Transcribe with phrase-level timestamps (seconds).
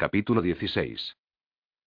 [0.00, 1.16] Capítulo 16.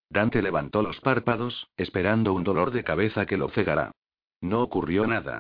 [0.10, 3.94] Dante levantó los párpados, esperando un dolor de cabeza que lo cegará.
[4.42, 5.40] No ocurrió nada.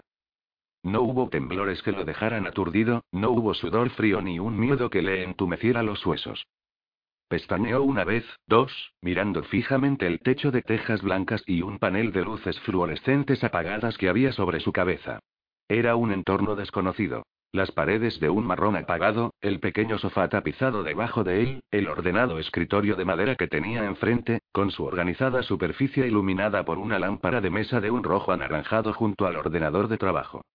[0.82, 5.02] No hubo temblores que lo dejaran aturdido, no hubo sudor frío ni un miedo que
[5.02, 6.48] le entumeciera los huesos.
[7.28, 12.22] Pestañeó una vez, dos, mirando fijamente el techo de tejas blancas y un panel de
[12.22, 15.20] luces fluorescentes apagadas que había sobre su cabeza.
[15.68, 17.24] Era un entorno desconocido.
[17.54, 22.40] Las paredes de un marrón apagado, el pequeño sofá tapizado debajo de él, el ordenado
[22.40, 27.50] escritorio de madera que tenía enfrente, con su organizada superficie iluminada por una lámpara de
[27.50, 30.46] mesa de un rojo anaranjado junto al ordenador de trabajo.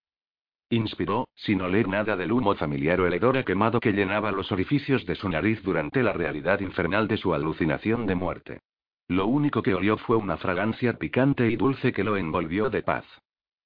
[0.70, 5.16] Inspiró, sin oler nada del humo familiar o el quemado que llenaba los orificios de
[5.16, 8.60] su nariz durante la realidad infernal de su alucinación de muerte.
[9.06, 13.04] Lo único que olió fue una fragancia picante y dulce que lo envolvió de paz.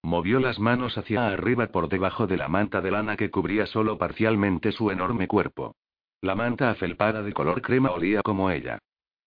[0.03, 3.99] Movió las manos hacia arriba por debajo de la manta de lana que cubría solo
[3.99, 5.77] parcialmente su enorme cuerpo.
[6.23, 8.79] La manta afelpada de color crema olía como ella.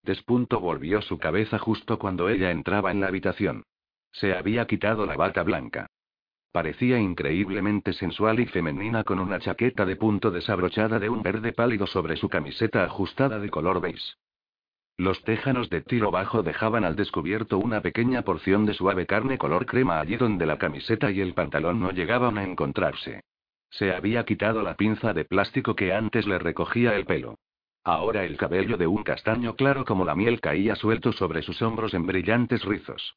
[0.04, 3.64] Despunto volvió su cabeza justo cuando ella entraba en la habitación.
[4.12, 5.88] Se había quitado la bata blanca.
[6.52, 11.88] Parecía increíblemente sensual y femenina con una chaqueta de punto desabrochada de un verde pálido
[11.88, 14.14] sobre su camiseta ajustada de color beige.
[14.98, 19.66] Los téjanos de tiro bajo dejaban al descubierto una pequeña porción de suave carne color
[19.66, 23.24] crema allí donde la camiseta y el pantalón no llegaban a encontrarse.
[23.72, 27.40] Se había quitado la pinza de plástico que antes le recogía el pelo.
[27.84, 31.96] Ahora el cabello de un castaño claro como la miel caía suelto sobre sus hombros
[31.96, 33.16] en brillantes rizos.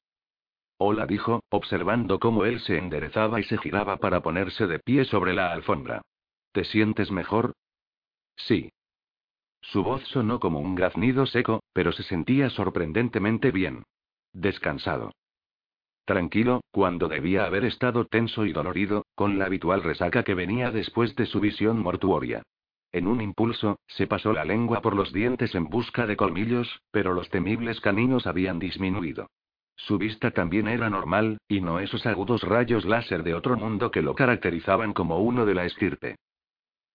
[0.79, 5.35] Hola, dijo, observando cómo él se enderezaba y se giraba para ponerse de pie sobre
[5.35, 6.03] la alfombra.
[6.53, 7.53] ¿Te sientes mejor?
[8.36, 8.70] Sí.
[9.73, 13.83] Su voz sonó como un graznido seco, pero se sentía sorprendentemente bien.
[14.33, 15.13] Descansado.
[16.05, 21.17] Tranquilo, cuando debía haber estado tenso y dolorido, con la habitual resaca que venía después
[21.17, 22.45] de su visión mortuoria.
[22.93, 27.13] En un impulso, se pasó la lengua por los dientes en busca de colmillos, pero
[27.13, 29.27] los temibles caninos habían disminuido.
[29.75, 34.01] Su vista también era normal, y no esos agudos rayos láser de otro mundo que
[34.01, 36.17] lo caracterizaban como uno de la estirpe.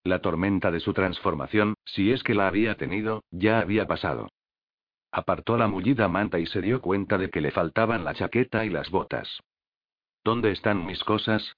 [0.03, 4.29] La tormenta de su transformación, si es que la había tenido, ya había pasado.
[5.11, 8.69] Apartó la mullida manta y se dio cuenta de que le faltaban la chaqueta y
[8.69, 9.41] las botas.
[10.23, 11.55] ¿Dónde están mis cosas?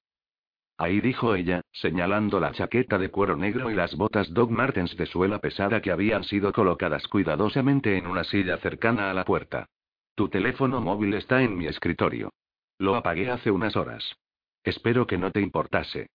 [0.78, 5.06] Ahí dijo ella, señalando la chaqueta de cuero negro y las botas Doc Martens de
[5.06, 9.68] suela pesada que habían sido colocadas cuidadosamente en una silla cercana a la puerta.
[10.16, 12.34] Tu teléfono móvil está en mi escritorio.
[12.80, 14.16] Lo apagué hace unas horas.
[14.64, 16.08] Espero que no te importase.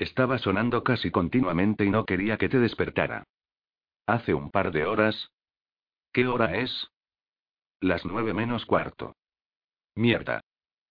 [0.00, 3.24] Estaba sonando casi continuamente y no quería que te despertara.
[4.06, 5.28] Hace un par de horas.
[6.10, 6.88] ¿Qué hora es?
[7.82, 9.14] Las nueve menos cuarto.
[9.94, 10.40] Mierda.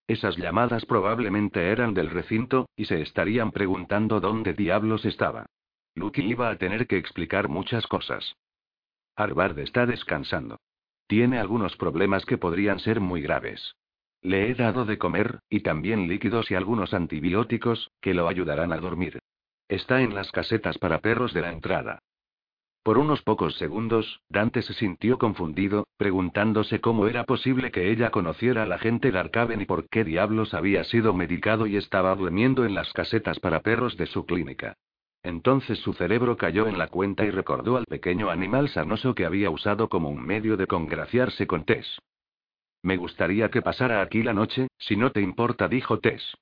[0.06, 5.48] Esas llamadas probablemente eran del recinto, y se estarían preguntando dónde diablos estaba.
[5.96, 8.36] Lucky iba a tener que explicar muchas cosas.
[9.16, 10.60] Harvard está descansando.
[11.08, 13.76] Tiene algunos problemas que podrían ser muy graves.
[14.22, 18.78] Le he dado de comer, y también líquidos y algunos antibióticos, que lo ayudarán a
[18.78, 19.20] dormir.
[19.68, 22.00] Está en las casetas para perros de la entrada.
[22.84, 28.64] Por unos pocos segundos, Dante se sintió confundido, preguntándose cómo era posible que ella conociera
[28.64, 32.66] a la gente de Arcaven y por qué diablos había sido medicado y estaba durmiendo
[32.66, 34.76] en las casetas para perros de su clínica.
[35.24, 39.50] Entonces su cerebro cayó en la cuenta y recordó al pequeño animal sanoso que había
[39.50, 42.00] usado como un medio de congraciarse con Tess.
[42.82, 46.36] Me gustaría que pasara aquí la noche, si no te importa, dijo Tess.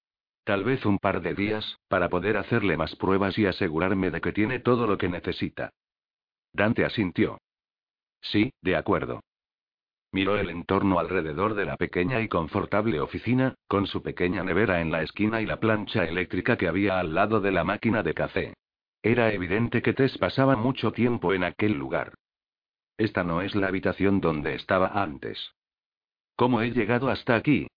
[0.43, 4.31] Tal vez un par de días, para poder hacerle más pruebas y asegurarme de que
[4.31, 5.71] tiene todo lo que necesita.
[6.53, 7.37] Dante asintió.
[8.21, 9.21] Sí, de acuerdo.
[10.11, 14.91] Miró el entorno alrededor de la pequeña y confortable oficina, con su pequeña nevera en
[14.91, 18.53] la esquina y la plancha eléctrica que había al lado de la máquina de café.
[19.03, 22.13] Era evidente que Tess pasaba mucho tiempo en aquel lugar.
[22.97, 25.53] Esta no es la habitación donde estaba antes.
[26.37, 27.67] ¿Cómo he llegado hasta aquí?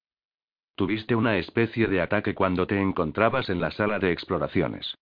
[0.74, 4.94] Tuviste una especie de ataque cuando te encontrabas en la sala de exploraciones.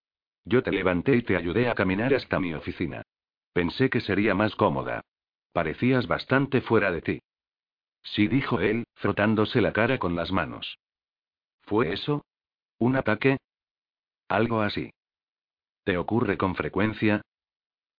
[0.45, 3.03] Yo te levanté y te ayudé a caminar hasta mi oficina.
[3.51, 5.01] Pensé que sería más cómoda.
[5.51, 7.19] Parecías bastante fuera de ti.
[8.01, 10.77] Sí, dijo él, frotándose la cara con las manos.
[11.63, 12.23] ¿Fue eso?
[12.77, 13.39] ¿Un ataque?
[14.29, 14.89] Algo así.
[15.83, 17.21] ¿Te ocurre con frecuencia?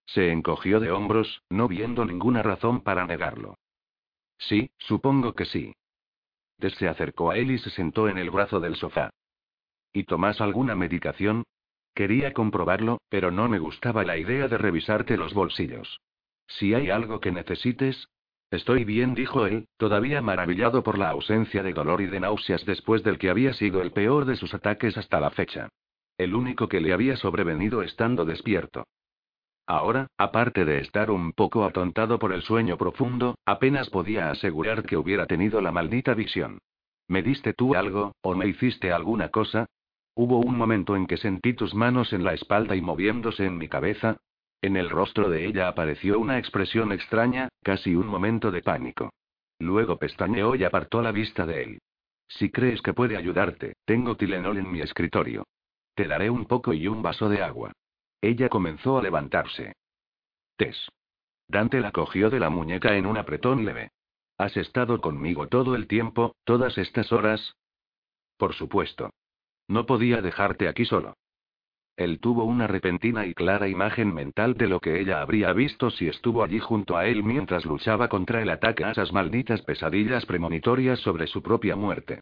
[0.06, 3.56] Se encogió de hombros, no viendo ninguna razón para negarlo.
[4.40, 5.72] Sí, supongo que sí.
[6.58, 9.10] Tess se acercó a él y se sentó en el brazo del sofá.
[9.92, 11.44] ¿Y tomas alguna medicación?
[11.94, 16.00] Quería comprobarlo, pero no me gustaba la idea de revisarte los bolsillos.
[16.46, 18.08] Si hay algo que necesites.
[18.50, 23.04] Estoy bien, dijo él, todavía maravillado por la ausencia de dolor y de náuseas después
[23.04, 25.68] del que había sido el peor de sus ataques hasta la fecha.
[26.18, 28.86] El único que le había sobrevenido estando despierto.
[29.70, 34.96] Ahora, aparte de estar un poco atontado por el sueño profundo, apenas podía asegurar que
[34.96, 36.58] hubiera tenido la maldita visión.
[37.06, 39.66] ¿Me diste tú algo, o me hiciste alguna cosa?
[40.16, 43.68] Hubo un momento en que sentí tus manos en la espalda y moviéndose en mi
[43.68, 44.16] cabeza.
[44.60, 49.12] En el rostro de ella apareció una expresión extraña, casi un momento de pánico.
[49.60, 51.78] Luego pestañeó y apartó la vista de él.
[52.26, 55.44] Si crees que puede ayudarte, tengo Tilenol en mi escritorio.
[55.94, 57.70] Te daré un poco y un vaso de agua.
[58.20, 59.74] Ella comenzó a levantarse.
[60.56, 60.90] Tess.
[61.48, 63.90] Dante la cogió de la muñeca en un apretón leve.
[64.36, 67.56] ¿Has estado conmigo todo el tiempo, todas estas horas?
[68.36, 69.10] Por supuesto.
[69.68, 71.14] No podía dejarte aquí solo.
[71.96, 76.08] Él tuvo una repentina y clara imagen mental de lo que ella habría visto si
[76.08, 81.00] estuvo allí junto a él mientras luchaba contra el ataque a esas malditas pesadillas premonitorias
[81.00, 82.20] sobre su propia muerte.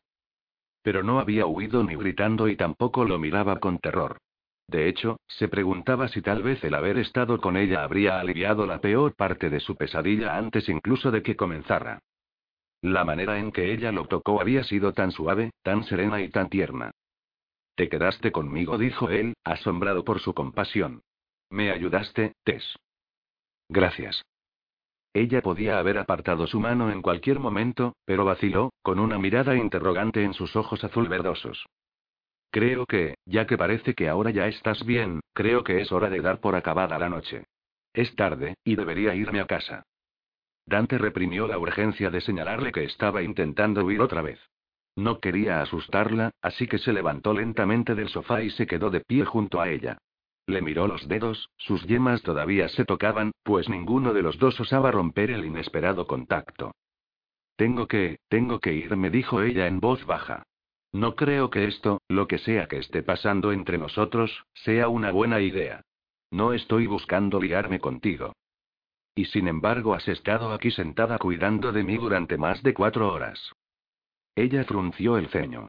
[0.83, 4.19] Pero no había huido ni gritando y tampoco lo miraba con terror.
[4.69, 8.81] De hecho, se preguntaba si tal vez el haber estado con ella habría aliviado la
[8.81, 12.01] peor parte de su pesadilla antes incluso de que comenzara.
[12.83, 16.51] La manera en que ella lo tocó había sido tan suave, tan serena y tan
[16.51, 16.91] tierna.
[17.77, 21.03] Te quedaste conmigo, dijo él, asombrado por su compasión.
[21.51, 22.77] Me ayudaste, Tess.
[23.71, 24.23] Gracias.
[25.15, 30.23] Ella podía haber apartado su mano en cualquier momento, pero vaciló, con una mirada interrogante
[30.23, 31.65] en sus ojos azul verdosos.
[32.51, 36.21] Creo que, ya que parece que ahora ya estás bien, creo que es hora de
[36.21, 37.45] dar por acabada la noche.
[37.93, 39.83] Es tarde, y debería irme a casa.
[40.65, 44.41] Dante reprimió la urgencia de señalarle que estaba intentando huir otra vez.
[44.97, 49.25] No quería asustarla, así que se levantó lentamente del sofá y se quedó de pie
[49.25, 49.99] junto a ella.
[50.47, 54.91] Le miró los dedos, sus yemas todavía se tocaban, pues ninguno de los dos osaba
[54.91, 56.73] romper el inesperado contacto.
[57.57, 60.45] Tengo que, tengo que irme, dijo ella en voz baja.
[60.93, 65.41] No creo que esto, lo que sea que esté pasando entre nosotros, sea una buena
[65.41, 65.83] idea.
[66.31, 68.33] No estoy buscando liarme contigo.
[69.15, 73.53] Y sin embargo has estado aquí sentada cuidando de mí durante más de cuatro horas.
[74.35, 75.69] Ella frunció el ceño.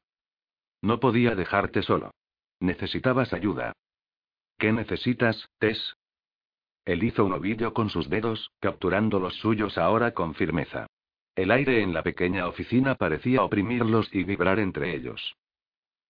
[0.82, 2.12] No podía dejarte solo.
[2.60, 3.74] Necesitabas ayuda.
[4.58, 5.96] ¿Qué necesitas, Tess?
[6.86, 10.88] Él hizo un ovillo con sus dedos, capturando los suyos ahora con firmeza.
[11.36, 15.36] El aire en la pequeña oficina parecía oprimirlos y vibrar entre ellos.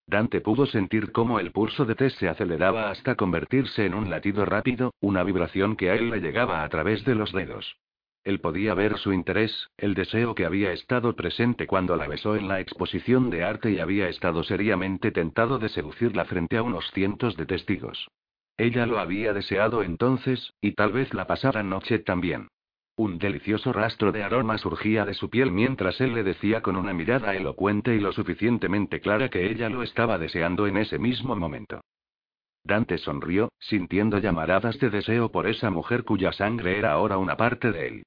[0.07, 4.43] Dante pudo sentir cómo el pulso de Tess se aceleraba hasta convertirse en un latido
[4.43, 7.77] rápido, una vibración que a él le llegaba a través de los dedos.
[8.23, 12.47] Él podía ver su interés, el deseo que había estado presente cuando la besó en
[12.47, 17.37] la exposición de arte y había estado seriamente tentado de seducirla frente a unos cientos
[17.37, 18.07] de testigos.
[18.57, 22.49] Ella lo había deseado entonces, y tal vez la pasada noche también.
[22.99, 26.91] Un delicioso rastro de aroma surgía de su piel mientras él le decía con una
[26.93, 31.79] mirada elocuente y lo suficientemente clara que ella lo estaba deseando en ese mismo momento.
[32.61, 37.71] Dante sonrió, sintiendo llamaradas de deseo por esa mujer cuya sangre era ahora una parte
[37.71, 38.03] de él.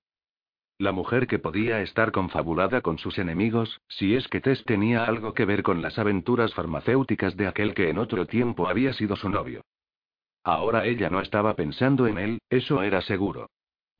[0.76, 5.32] La mujer que podía estar confabulada con sus enemigos, si es que Tess tenía algo
[5.32, 9.30] que ver con las aventuras farmacéuticas de aquel que en otro tiempo había sido su
[9.30, 9.62] novio.
[10.44, 13.48] Ahora ella no estaba pensando en él, eso era seguro.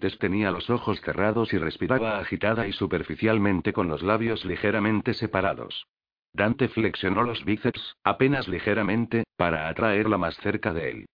[0.02, 5.86] Tess tenía los ojos cerrados y respiraba agitada y superficialmente con los labios ligeramente separados.
[6.32, 11.06] Dante flexionó los bíceps, apenas ligeramente, para atraerla más cerca de él.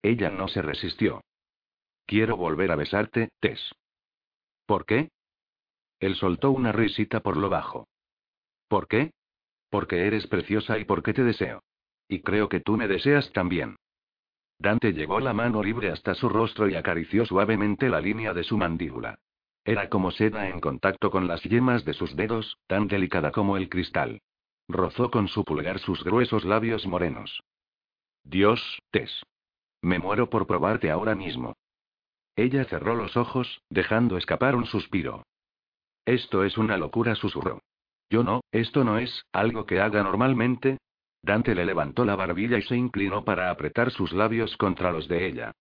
[0.00, 1.20] Ella no se resistió.
[2.06, 3.60] Quiero volver a besarte, Tess.
[4.64, 5.10] ¿Por qué?
[6.00, 7.86] Él soltó una risita por lo bajo.
[8.66, 9.10] ¿Por qué?
[9.68, 11.62] Porque eres preciosa y porque te deseo.
[12.08, 13.76] Y creo que tú me deseas también.
[14.58, 18.56] Dante llevó la mano libre hasta su rostro y acarició suavemente la línea de su
[18.56, 19.18] mandíbula.
[19.64, 23.68] Era como seda en contacto con las yemas de sus dedos, tan delicada como el
[23.68, 24.22] cristal.
[24.68, 27.42] Rozó con su pulgar sus gruesos labios morenos.
[28.24, 29.24] Dios, Tess.
[29.82, 31.54] Me muero por probarte ahora mismo.
[32.34, 35.24] Ella cerró los ojos, dejando escapar un suspiro.
[36.04, 37.60] Esto es una locura, susurró.
[38.10, 40.78] Yo no, esto no es algo que haga normalmente,
[41.26, 45.26] Dante le levantó la barbilla y se inclinó para apretar sus labios contra los de
[45.26, 45.52] ella.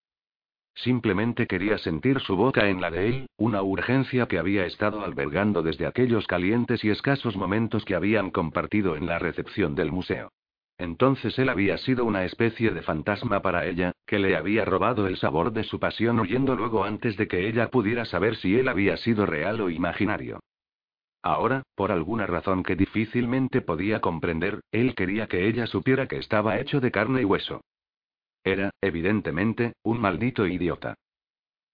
[0.76, 5.64] Simplemente quería sentir su boca en la de él, una urgencia que había estado albergando
[5.64, 10.32] desde aquellos calientes y escasos momentos que habían compartido en la recepción del museo.
[10.78, 15.18] Entonces él había sido una especie de fantasma para ella, que le había robado el
[15.18, 18.98] sabor de su pasión huyendo luego antes de que ella pudiera saber si él había
[18.98, 20.42] sido real o imaginario.
[21.26, 26.60] Ahora, por alguna razón que difícilmente podía comprender, él quería que ella supiera que estaba
[26.60, 27.62] hecho de carne y hueso.
[28.44, 30.94] Era, evidentemente, un maldito idiota.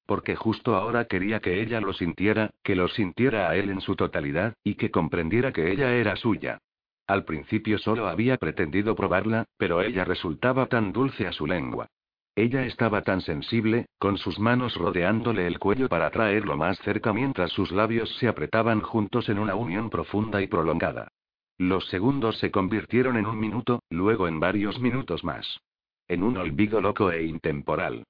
[0.05, 3.97] Porque justo ahora quería que ella lo sintiera, que lo sintiera a él en su
[3.97, 6.59] totalidad, y que comprendiera que ella era suya.
[7.05, 11.87] Al principio solo había pretendido probarla, pero ella resultaba tan dulce a su lengua.
[12.35, 17.51] Ella estaba tan sensible, con sus manos rodeándole el cuello para traerlo más cerca mientras
[17.51, 21.09] sus labios se apretaban juntos en una unión profunda y prolongada.
[21.57, 25.59] Los segundos se convirtieron en un minuto, luego en varios minutos más.
[26.07, 28.05] En un olvido loco e intemporal.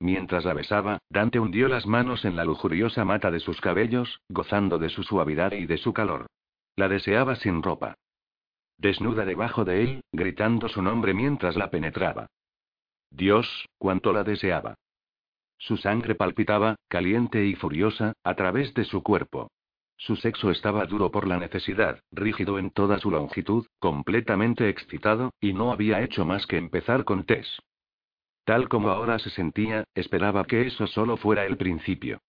[0.00, 4.78] Mientras la besaba, Dante hundió las manos en la lujuriosa mata de sus cabellos, gozando
[4.78, 6.26] de su suavidad y de su calor.
[6.76, 7.94] La deseaba sin ropa.
[8.78, 12.26] Desnuda debajo de él, gritando su nombre mientras la penetraba.
[13.16, 14.74] Dios, cuánto la deseaba.
[15.56, 19.52] Su sangre palpitaba, caliente y furiosa, a través de su cuerpo.
[19.96, 25.52] Su sexo estaba duro por la necesidad, rígido en toda su longitud, completamente excitado, y
[25.52, 27.62] no había hecho más que empezar con Tess.
[28.44, 32.20] Tal como ahora se sentía, esperaba que eso solo fuera el principio.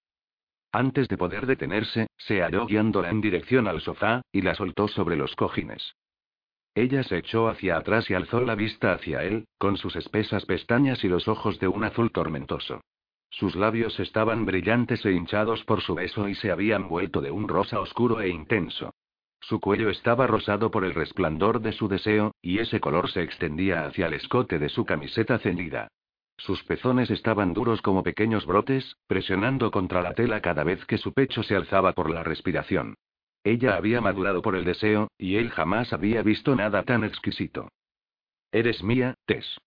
[0.72, 5.15] Antes de poder detenerse, se halló guiándola en dirección al sofá, y la soltó sobre
[5.15, 5.96] los cojines.
[6.75, 11.05] Ella se echó hacia atrás y alzó la vista hacia él, con sus espesas pestañas
[11.05, 12.82] y los ojos de un azul tormentoso.
[13.29, 17.48] Sus labios estaban brillantes e hinchados por su beso y se habían vuelto de un
[17.48, 18.94] rosa oscuro e intenso.
[19.39, 23.86] Su cuello estaba rosado por el resplandor de su deseo, y ese color se extendía
[23.86, 25.88] hacia el escote de su camiseta cendida.
[26.38, 31.13] Sus pezones estaban duros como pequeños brotes, presionando contra la tela cada vez que su
[31.13, 32.96] pecho se alzaba por la respiración.
[33.46, 37.70] Ella había madurado por el deseo, y él jamás había visto nada tan exquisito.
[38.52, 39.60] Eres mía, Tess.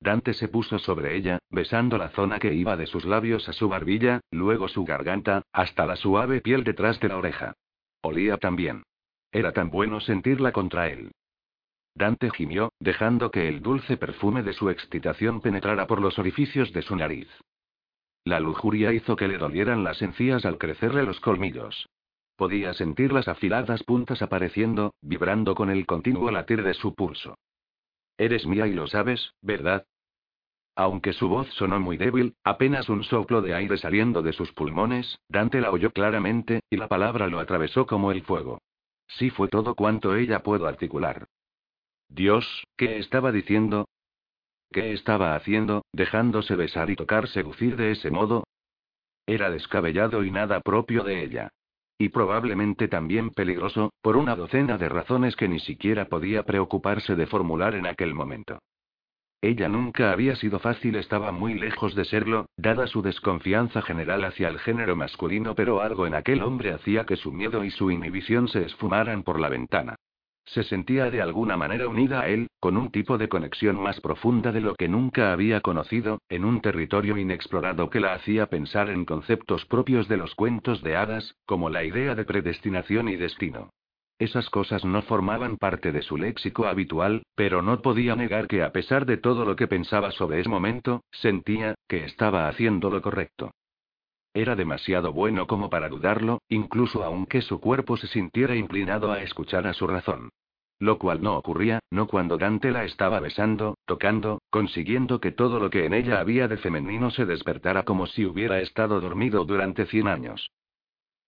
[0.00, 3.68] Dante se puso sobre ella, besando la zona que iba de sus labios a su
[3.68, 7.52] barbilla, luego su garganta, hasta la suave piel detrás de la oreja.
[8.00, 8.84] Olía tan bien.
[9.30, 11.10] Era tan bueno sentirla contra él.
[11.94, 16.80] Dante gimió, dejando que el dulce perfume de su excitación penetrara por los orificios de
[16.80, 17.28] su nariz.
[18.24, 21.88] La lujuria hizo que le dolieran las encías al crecerle los colmillos.
[22.38, 27.36] Podía sentir las afiladas puntas apareciendo, vibrando con el continuo latir de su pulso.
[28.16, 29.88] Eres mía y lo sabes, ¿verdad?
[30.76, 35.18] Aunque su voz sonó muy débil, apenas un soplo de aire saliendo de sus pulmones,
[35.28, 38.60] Dante la oyó claramente, y la palabra lo atravesó como el fuego.
[39.08, 41.26] Sí fue todo cuanto ella pudo articular.
[42.08, 43.88] Dios, ¿qué estaba diciendo?
[44.70, 48.44] ¿Qué estaba haciendo, dejándose besar y tocar seducir de ese modo?
[49.26, 51.50] Era descabellado y nada propio de ella.
[51.98, 57.26] Y probablemente también peligroso, por una docena de razones que ni siquiera podía preocuparse de
[57.26, 58.60] formular en aquel momento.
[59.40, 64.48] Ella nunca había sido fácil, estaba muy lejos de serlo, dada su desconfianza general hacia
[64.48, 68.48] el género masculino, pero algo en aquel hombre hacía que su miedo y su inhibición
[68.48, 69.94] se esfumaran por la ventana.
[70.48, 74.50] Se sentía de alguna manera unida a él, con un tipo de conexión más profunda
[74.50, 79.04] de lo que nunca había conocido, en un territorio inexplorado que la hacía pensar en
[79.04, 83.68] conceptos propios de los cuentos de hadas, como la idea de predestinación y destino.
[84.18, 88.72] Esas cosas no formaban parte de su léxico habitual, pero no podía negar que a
[88.72, 93.50] pesar de todo lo que pensaba sobre ese momento, sentía, que estaba haciendo lo correcto.
[94.34, 99.66] Era demasiado bueno como para dudarlo, incluso aunque su cuerpo se sintiera inclinado a escuchar
[99.66, 100.30] a su razón.
[100.80, 105.70] Lo cual no ocurría, no cuando Dante la estaba besando, tocando, consiguiendo que todo lo
[105.70, 110.06] que en ella había de femenino se despertara como si hubiera estado dormido durante cien
[110.06, 110.50] años.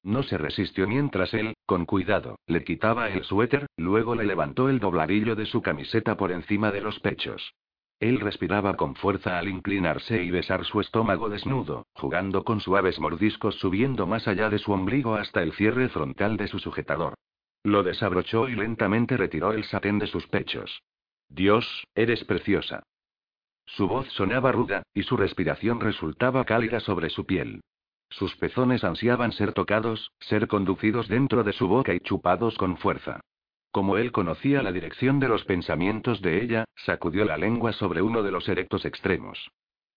[0.02, 4.78] No se resistió mientras él, con cuidado, le quitaba el suéter, luego le levantó el
[4.78, 7.54] dobladillo de su camiseta por encima de los pechos.
[8.00, 13.56] Él respiraba con fuerza al inclinarse y besar su estómago desnudo, jugando con suaves mordiscos
[13.56, 17.14] subiendo más allá de su ombligo hasta el cierre frontal de su sujetador.
[17.62, 20.82] Lo desabrochó y lentamente retiró el satén de sus pechos.
[21.28, 22.82] Dios, eres preciosa.
[23.66, 27.60] Su voz sonaba ruda, y su respiración resultaba cálida sobre su piel.
[28.08, 33.20] Sus pezones ansiaban ser tocados, ser conducidos dentro de su boca y chupados con fuerza.
[33.72, 38.22] Como él conocía la dirección de los pensamientos de ella, sacudió la lengua sobre uno
[38.22, 39.50] de los erectos extremos.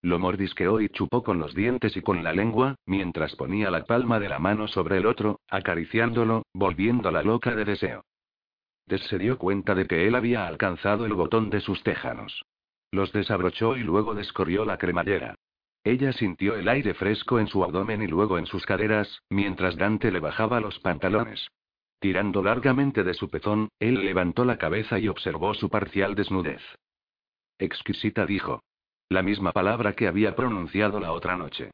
[0.04, 4.20] Lo mordisqueó y chupó con los dientes y con la lengua, mientras ponía la palma
[4.20, 8.04] de la mano sobre el otro, acariciándolo, volviéndola loca de deseo.
[8.86, 12.44] Des se dio cuenta de que él había alcanzado el botón de sus tejanos.
[12.92, 15.36] Los desabrochó y luego descorrió la cremallera.
[15.86, 20.12] Ella sintió el aire fresco en su abdomen y luego en sus caderas, mientras Dante
[20.12, 21.48] le bajaba los pantalones.
[22.04, 26.62] Tirando largamente de su pezón, él levantó la cabeza y observó su parcial desnudez.
[27.58, 28.62] Exquisita dijo.
[29.08, 31.72] La misma palabra que había pronunciado la otra noche.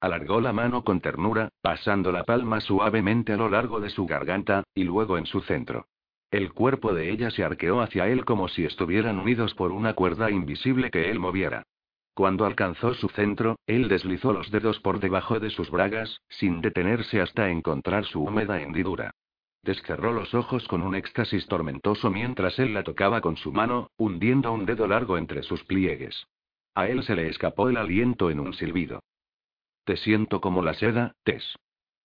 [0.00, 4.62] Alargó la mano con ternura, pasando la palma suavemente a lo largo de su garganta,
[4.72, 5.86] y luego en su centro.
[6.30, 10.30] El cuerpo de ella se arqueó hacia él como si estuvieran unidos por una cuerda
[10.30, 11.64] invisible que él moviera.
[12.14, 17.20] Cuando alcanzó su centro, él deslizó los dedos por debajo de sus bragas, sin detenerse
[17.20, 19.12] hasta encontrar su húmeda hendidura.
[19.62, 24.52] Descerró los ojos con un éxtasis tormentoso mientras él la tocaba con su mano, hundiendo
[24.52, 26.26] un dedo largo entre sus pliegues.
[26.74, 29.00] A él se le escapó el aliento en un silbido.
[29.84, 31.56] Te siento como la seda, Tess.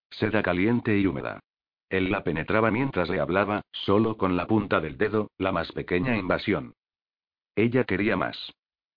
[0.10, 1.40] Seda caliente y húmeda.
[1.90, 6.18] Él la penetraba mientras le hablaba, solo con la punta del dedo, la más pequeña
[6.18, 6.74] invasión.
[7.56, 8.52] Ella quería más.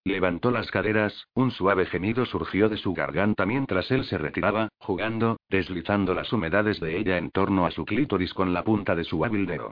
[0.09, 5.37] Levantó las caderas, un suave gemido surgió de su garganta mientras él se retiraba, jugando,
[5.51, 9.23] deslizando las humedades de ella en torno a su clítoris con la punta de su
[9.23, 9.71] hábil dedo.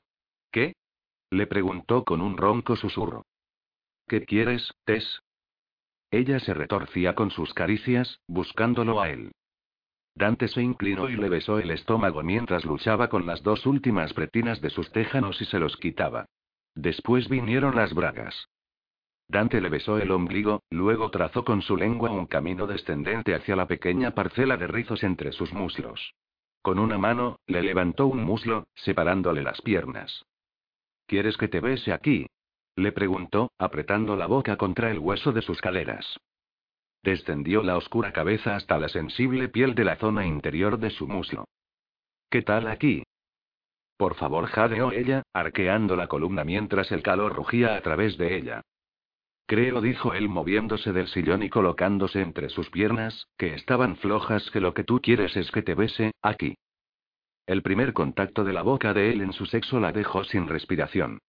[0.51, 0.75] ¿Qué?
[1.31, 3.25] le preguntó con un ronco susurro.
[4.07, 5.21] ¿Qué quieres, Tess?
[6.11, 9.31] Ella se retorcía con sus caricias, buscándolo a él.
[10.13, 14.61] Dante se inclinó y le besó el estómago mientras luchaba con las dos últimas pretinas
[14.61, 16.27] de sus téjanos y se los quitaba.
[16.75, 18.47] Después vinieron las bragas.
[19.29, 23.67] Dante le besó el ombligo, luego trazó con su lengua un camino descendente hacia la
[23.67, 26.13] pequeña parcela de rizos entre sus muslos.
[26.61, 30.25] Con una mano, le levantó un muslo, separándole las piernas.
[31.07, 32.27] ¿Quieres que te bese aquí?
[32.75, 36.19] Le preguntó, apretando la boca contra el hueso de sus caderas.
[37.03, 41.45] Descendió la oscura cabeza hasta la sensible piel de la zona interior de su muslo.
[42.29, 43.03] ¿Qué tal aquí?
[43.97, 48.61] Por favor, jadeó ella, arqueando la columna mientras el calor rugía a través de ella.
[49.47, 54.59] Creo, dijo él moviéndose del sillón y colocándose entre sus piernas, que estaban flojas, que
[54.59, 56.57] lo que tú quieres es que te bese, aquí.
[57.45, 61.19] El primer contacto de la boca de él en su sexo la dejó sin respiración.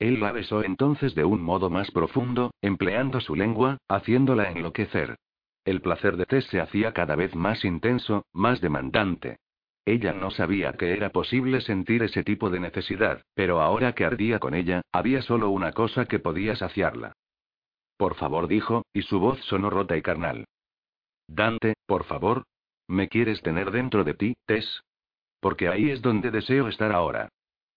[0.00, 5.16] Él la besó entonces de un modo más profundo, empleando su lengua, haciéndola enloquecer.
[5.64, 9.38] El placer de Tess se hacía cada vez más intenso, más demandante.
[9.84, 14.40] Ella no sabía que era posible sentir ese tipo de necesidad, pero ahora que ardía
[14.40, 17.12] con ella, había solo una cosa que podía saciarla.
[17.98, 20.46] Por favor, dijo, y su voz sonó rota y carnal.
[21.26, 22.44] Dante, por favor.
[22.86, 24.82] ¿Me quieres tener dentro de ti, Tess?
[25.40, 27.28] Porque ahí es donde deseo estar ahora.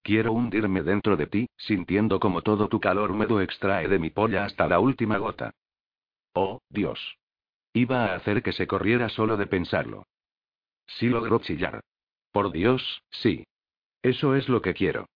[0.04, 4.46] Quiero hundirme dentro de ti, sintiendo como todo tu calor húmedo extrae de mi polla
[4.46, 5.52] hasta la última gota.
[6.34, 7.18] Oh, Dios.
[7.74, 10.06] Iba a hacer que se corriera solo de pensarlo.
[10.86, 11.82] Sí logró chillar.
[12.32, 13.46] Por Dios, sí.
[14.02, 15.08] Eso es lo que quiero.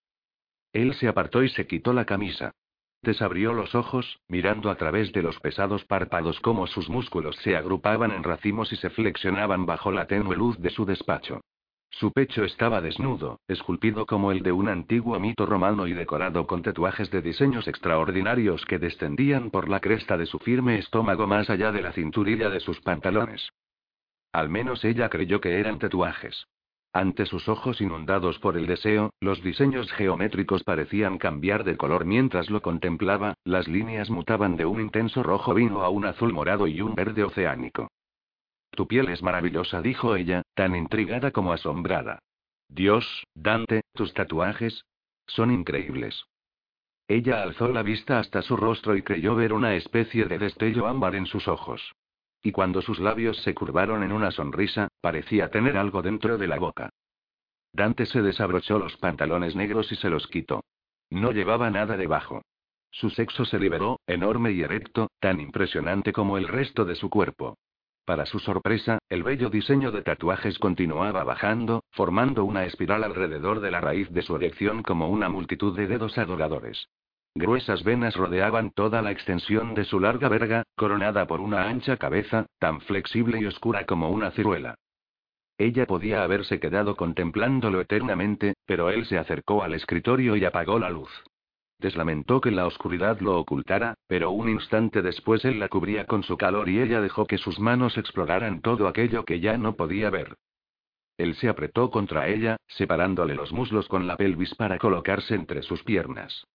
[0.73, 2.51] Él se apartó y se quitó la camisa.
[3.05, 8.09] Desabrió los ojos, mirando a través de los pesados párpados cómo sus músculos se agrupaban
[8.11, 11.41] en racimos y se flexionaban bajo la tenue luz de su despacho.
[11.91, 16.63] Su pecho estaba desnudo, esculpido como el de un antiguo mito romano y decorado con
[16.63, 21.71] tatuajes de diseños extraordinarios que descendían por la cresta de su firme estómago más allá
[21.71, 23.49] de la cinturilla de sus pantalones.
[24.31, 26.47] Al menos ella creyó que eran tatuajes.
[26.95, 32.49] Ante sus ojos inundados por el deseo, los diseños geométricos parecían cambiar de color mientras
[32.49, 36.79] lo contemplaba, las líneas mutaban de un intenso rojo vino a un azul morado y
[36.79, 37.89] un verde oceánico.
[38.69, 42.19] Tu piel es maravillosa, dijo ella, tan intrigada como asombrada.
[42.69, 44.85] Dios, Dante, tus tatuajes.
[45.27, 46.23] Son increíbles.
[47.09, 51.15] Ella alzó la vista hasta su rostro y creyó ver una especie de destello ámbar
[51.15, 51.93] en sus ojos.
[52.45, 56.59] Y cuando sus labios se curvaron en una sonrisa, parecía tener algo dentro de la
[56.59, 56.91] boca.
[57.73, 60.63] Dante se desabrochó los pantalones negros y se los quitó.
[61.09, 62.43] No llevaba nada debajo.
[62.91, 67.57] Su sexo se liberó, enorme y erecto, tan impresionante como el resto de su cuerpo.
[68.05, 73.71] Para su sorpresa, el bello diseño de tatuajes continuaba bajando, formando una espiral alrededor de
[73.71, 76.89] la raíz de su erección como una multitud de dedos adoradores.
[77.37, 82.45] Gruesas venas rodeaban toda la extensión de su larga verga, coronada por una ancha cabeza,
[82.59, 84.75] tan flexible y oscura como una ciruela.
[85.57, 90.89] Ella podía haberse quedado contemplándolo eternamente, pero él se acercó al escritorio y apagó la
[90.89, 91.11] luz.
[91.77, 96.37] Deslamentó que la oscuridad lo ocultara, pero un instante después él la cubría con su
[96.37, 100.37] calor y ella dejó que sus manos exploraran todo aquello que ya no podía ver.
[101.17, 105.83] Él se apretó contra ella, separándole los muslos con la pelvis para colocarse entre sus
[105.83, 106.45] piernas.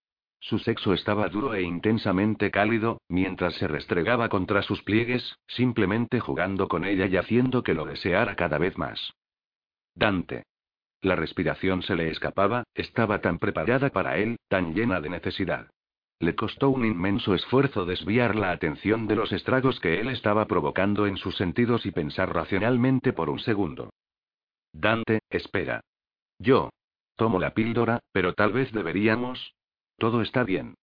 [0.41, 6.67] Su sexo estaba duro e intensamente cálido, mientras se restregaba contra sus pliegues, simplemente jugando
[6.67, 9.13] con ella y haciendo que lo deseara cada vez más.
[9.93, 10.43] Dante.
[11.01, 15.69] La respiración se le escapaba, estaba tan preparada para él, tan llena de necesidad.
[16.19, 21.05] Le costó un inmenso esfuerzo desviar la atención de los estragos que él estaba provocando
[21.05, 23.91] en sus sentidos y pensar racionalmente por un segundo.
[24.73, 25.81] Dante, espera.
[26.39, 26.71] Yo.
[27.15, 29.53] Tomo la píldora, pero tal vez deberíamos.
[30.01, 30.73] Todo está bien.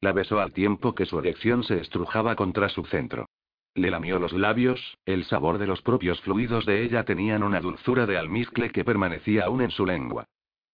[0.00, 3.26] La besó al tiempo que su erección se estrujaba contra su centro.
[3.74, 8.06] Le lamió los labios, el sabor de los propios fluidos de ella tenían una dulzura
[8.06, 10.26] de almizcle que permanecía aún en su lengua.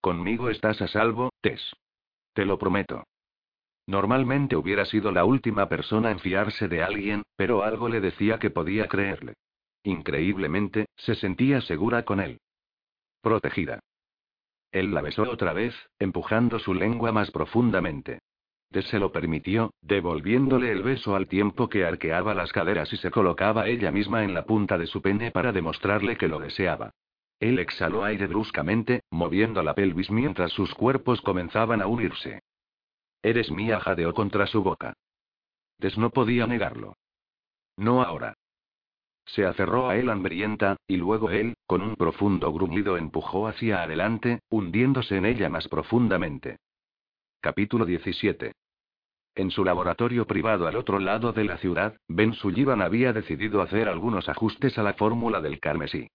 [0.03, 1.75] Conmigo estás a salvo, Tess.
[2.35, 3.05] Te lo prometo.
[3.87, 8.51] Normalmente hubiera sido la última persona en fiarse de alguien, pero algo le decía que
[8.51, 9.33] podía creerle.
[9.83, 12.39] Increíblemente, se sentía segura con él.
[13.23, 13.81] Protegida.
[14.75, 18.19] Él la besó otra vez, empujando su lengua más profundamente.
[18.73, 23.13] Tess se lo permitió, devolviéndole el beso al tiempo que arqueaba las caderas y se
[23.13, 26.91] colocaba ella misma en la punta de su pene para demostrarle que lo deseaba.
[27.39, 32.43] Él exhaló aire bruscamente, moviendo la pelvis mientras sus cuerpos comenzaban a unirse.
[33.23, 34.95] Eres mía, jadeó contra su boca.
[35.79, 36.97] Tess no podía negarlo.
[37.77, 38.35] No ahora.
[39.27, 44.41] Se aferró a él hambrienta, y luego él, con un profundo gruñido, empujó hacia adelante,
[44.51, 46.59] hundiéndose en ella más profundamente.
[47.41, 48.53] Capítulo 17.
[49.37, 53.89] En su laboratorio privado al otro lado de la ciudad, Ben Sullivan había decidido hacer
[53.89, 56.09] algunos ajustes a la fórmula del carmesí.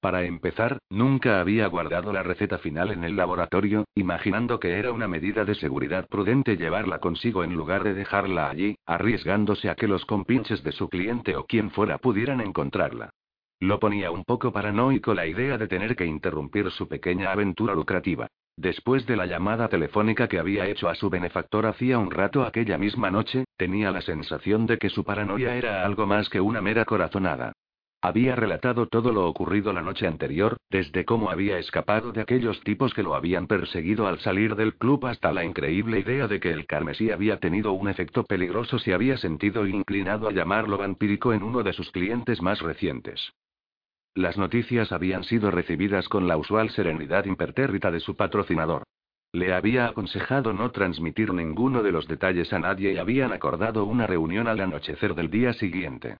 [0.00, 5.08] Para empezar, nunca había guardado la receta final en el laboratorio, imaginando que era una
[5.08, 10.04] medida de seguridad prudente llevarla consigo en lugar de dejarla allí, arriesgándose a que los
[10.04, 13.10] compinches de su cliente o quien fuera pudieran encontrarla.
[13.58, 18.28] Lo ponía un poco paranoico la idea de tener que interrumpir su pequeña aventura lucrativa.
[18.58, 22.76] Después de la llamada telefónica que había hecho a su benefactor hacía un rato aquella
[22.78, 26.84] misma noche, tenía la sensación de que su paranoia era algo más que una mera
[26.84, 27.52] corazonada.
[28.06, 32.94] Había relatado todo lo ocurrido la noche anterior, desde cómo había escapado de aquellos tipos
[32.94, 36.66] que lo habían perseguido al salir del club hasta la increíble idea de que el
[36.66, 41.64] carmesí había tenido un efecto peligroso si había sentido inclinado a llamarlo vampírico en uno
[41.64, 43.32] de sus clientes más recientes.
[44.14, 48.84] Las noticias habían sido recibidas con la usual serenidad impertérrita de su patrocinador.
[49.32, 54.06] Le había aconsejado no transmitir ninguno de los detalles a nadie y habían acordado una
[54.06, 56.18] reunión al anochecer del día siguiente.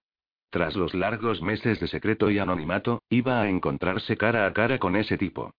[0.49, 4.95] Tras los largos meses de secreto y anonimato, iba a encontrarse cara a cara con
[4.95, 5.51] ese tipo.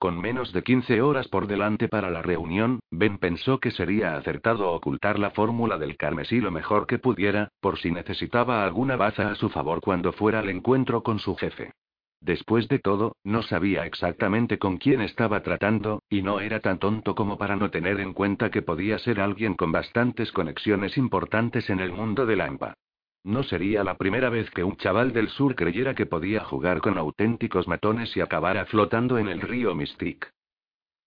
[0.00, 4.72] Con menos de 15 horas por delante para la reunión, Ben pensó que sería acertado
[4.72, 9.34] ocultar la fórmula del carmesí lo mejor que pudiera, por si necesitaba alguna baza a
[9.34, 11.72] su favor cuando fuera al encuentro con su jefe.
[12.20, 17.14] Después de todo, no sabía exactamente con quién estaba tratando, y no era tan tonto
[17.14, 21.78] como para no tener en cuenta que podía ser alguien con bastantes conexiones importantes en
[21.78, 22.74] el mundo de la AMPA.
[23.24, 26.96] No sería la primera vez que un chaval del sur creyera que podía jugar con
[26.96, 30.28] auténticos matones y acabara flotando en el río Mystique.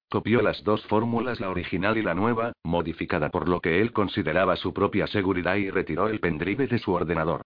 [0.09, 4.55] Copió las dos fórmulas, la original y la nueva, modificada por lo que él consideraba
[4.57, 7.41] su propia seguridad y retiró el pendrive de su ordenador.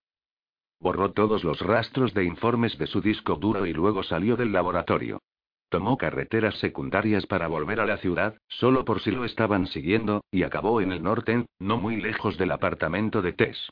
[0.81, 5.21] Borró todos los rastros de informes de su disco duro y luego salió del laboratorio.
[5.69, 10.43] Tomó carreteras secundarias para volver a la ciudad, solo por si lo estaban siguiendo, y
[10.43, 13.69] acabó en el norte, no muy lejos del apartamento de Tess.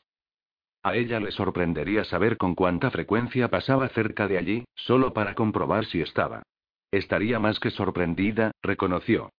[0.86, 5.84] A ella le sorprendería saber con cuánta frecuencia pasaba cerca de allí, solo para comprobar
[5.84, 6.44] si estaba.
[6.92, 9.30] Estaría más que sorprendida, reconoció.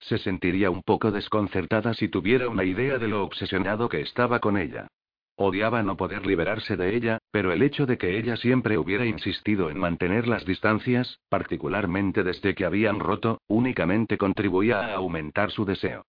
[0.00, 4.58] Se sentiría un poco desconcertada si tuviera una idea de lo obsesionado que estaba con
[4.58, 4.88] ella.
[5.36, 9.70] Odiaba no poder liberarse de ella, pero el hecho de que ella siempre hubiera insistido
[9.70, 16.04] en mantener las distancias, particularmente desde que habían roto, únicamente contribuía a aumentar su deseo.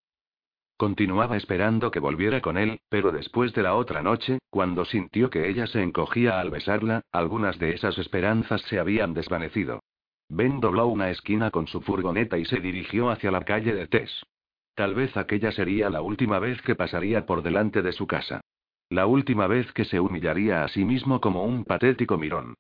[0.79, 5.49] Continuaba esperando que volviera con él, pero después de la otra noche, cuando sintió que
[5.49, 9.81] ella se encogía al besarla, algunas de esas esperanzas se habían desvanecido.
[10.29, 14.25] Ben dobló una esquina con su furgoneta y se dirigió hacia la calle de Tess.
[14.73, 18.39] Tal vez aquella sería la última vez que pasaría por delante de su casa.
[18.87, 22.55] La última vez que se humillaría a sí mismo como un patético mirón.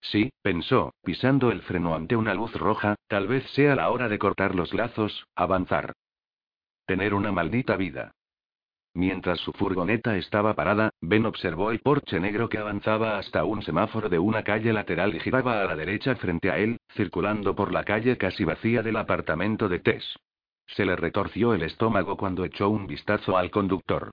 [0.00, 4.20] Sí, pensó, pisando el freno ante una luz roja, tal vez sea la hora de
[4.20, 5.92] cortar los lazos, avanzar.
[6.86, 8.12] Tener una maldita vida.
[8.94, 14.08] Mientras su furgoneta estaba parada, Ben observó el porche negro que avanzaba hasta un semáforo
[14.08, 17.84] de una calle lateral y giraba a la derecha frente a él, circulando por la
[17.84, 20.18] calle casi vacía del apartamento de Tess.
[20.66, 24.10] Se le retorció el estómago cuando echó un vistazo al conductor.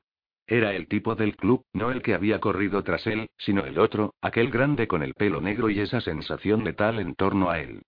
[0.47, 4.13] Era el tipo del club, no el que había corrido tras él, sino el otro,
[4.21, 7.81] aquel grande con el pelo negro y esa sensación letal en torno a él.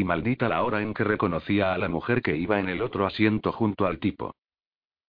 [0.00, 3.04] Y maldita la hora en que reconocía a la mujer que iba en el otro
[3.04, 4.34] asiento junto al tipo.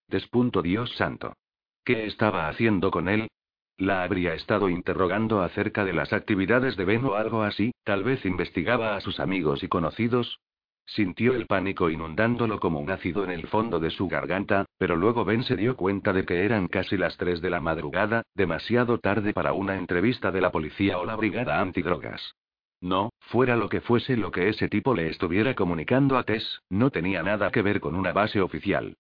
[0.09, 1.37] Despunto Dios santo.
[1.85, 3.29] ¿Qué estaba haciendo con él?
[3.77, 8.25] La habría estado interrogando acerca de las actividades de Ben o algo así, tal vez
[8.25, 10.41] investigaba a sus amigos y conocidos.
[10.85, 15.23] Sintió el pánico inundándolo como un ácido en el fondo de su garganta, pero luego
[15.23, 19.31] Ben se dio cuenta de que eran casi las 3 de la madrugada, demasiado tarde
[19.31, 22.35] para una entrevista de la policía o la brigada antidrogas.
[22.81, 26.89] No, fuera lo que fuese lo que ese tipo le estuviera comunicando a Tess, no
[26.89, 28.97] tenía nada que ver con una base oficial.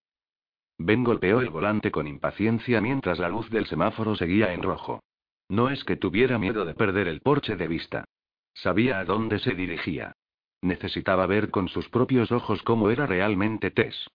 [0.77, 5.03] Ben golpeó el volante con impaciencia mientras la luz del semáforo seguía en rojo.
[5.49, 8.05] No es que tuviera miedo de perder el porche de vista.
[8.53, 10.13] Sabía a dónde se dirigía.
[10.61, 14.07] Necesitaba ver con sus propios ojos cómo era realmente Tess.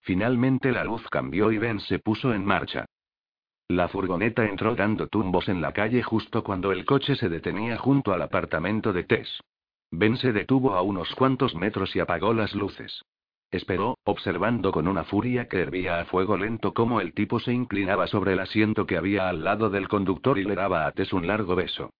[0.00, 2.86] Finalmente la luz cambió y Ben se puso en marcha.
[3.70, 8.12] La furgoneta entró dando tumbos en la calle justo cuando el coche se detenía junto
[8.12, 9.44] al apartamento de Tess.
[9.92, 13.04] Ben se detuvo a unos cuantos metros y apagó las luces.
[13.48, 18.08] Esperó, observando con una furia que hervía a fuego lento cómo el tipo se inclinaba
[18.08, 21.28] sobre el asiento que había al lado del conductor y le daba a Tess un
[21.28, 21.90] largo beso.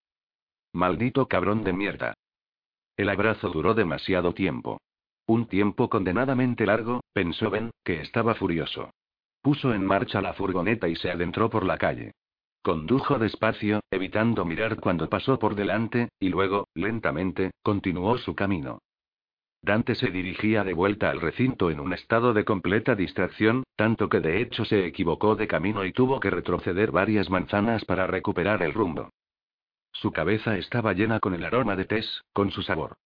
[0.73, 2.15] Maldito cabrón de mierda.
[2.97, 4.81] El abrazo duró demasiado tiempo.
[5.25, 8.91] Un tiempo condenadamente largo, pensó Ben, que estaba furioso.
[9.43, 12.13] Puso en marcha la furgoneta y se adentró por la calle.
[12.63, 18.81] Condujo despacio, evitando mirar cuando pasó por delante, y luego, lentamente, continuó su camino.
[19.63, 24.21] Dante se dirigía de vuelta al recinto en un estado de completa distracción, tanto que
[24.21, 28.73] de hecho se equivocó de camino y tuvo que retroceder varias manzanas para recuperar el
[28.73, 29.11] rumbo.
[29.93, 32.97] Su cabeza estaba llena con el aroma de Tess, con su sabor.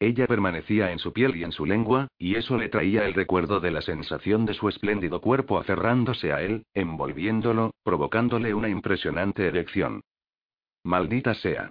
[0.00, 3.58] Ella permanecía en su piel y en su lengua, y eso le traía el recuerdo
[3.58, 10.02] de la sensación de su espléndido cuerpo aferrándose a él, envolviéndolo, provocándole una impresionante erección.
[10.84, 11.70] Maldita sea.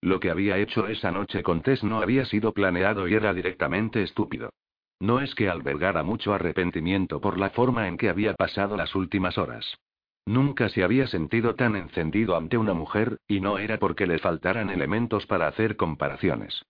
[0.00, 4.02] Lo que había hecho esa noche con Tess no había sido planeado y era directamente
[4.02, 4.50] estúpido.
[4.98, 9.38] No es que albergara mucho arrepentimiento por la forma en que había pasado las últimas
[9.38, 9.78] horas.
[10.26, 14.70] Nunca se había sentido tan encendido ante una mujer, y no era porque le faltaran
[14.70, 16.64] elementos para hacer comparaciones.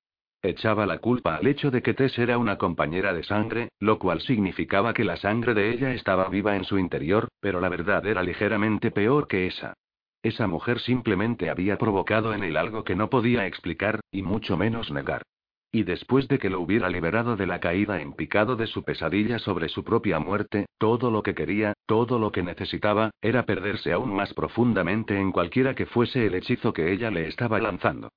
[0.47, 4.21] Echaba la culpa al hecho de que Tess era una compañera de sangre, lo cual
[4.21, 8.23] significaba que la sangre de ella estaba viva en su interior, pero la verdad era
[8.23, 9.75] ligeramente peor que esa.
[10.23, 14.93] Esa mujer simplemente había provocado en él algo que no podía explicar, y mucho menos
[14.93, 15.23] negar.
[15.73, 19.41] Y después de que lo hubiera liberado de la caída en picado de su pesadilla
[19.41, 24.15] sobre su propia muerte, todo lo que quería, todo lo que necesitaba, era perderse aún
[24.15, 28.11] más profundamente en cualquiera que fuese el hechizo que ella le estaba lanzando.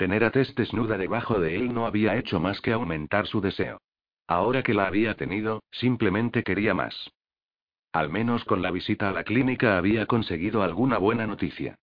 [0.00, 3.82] Tener a Tess desnuda debajo de él no había hecho más que aumentar su deseo.
[4.26, 7.10] Ahora que la había tenido, simplemente quería más.
[7.92, 11.74] Al menos con la visita a la clínica había conseguido alguna buena noticia.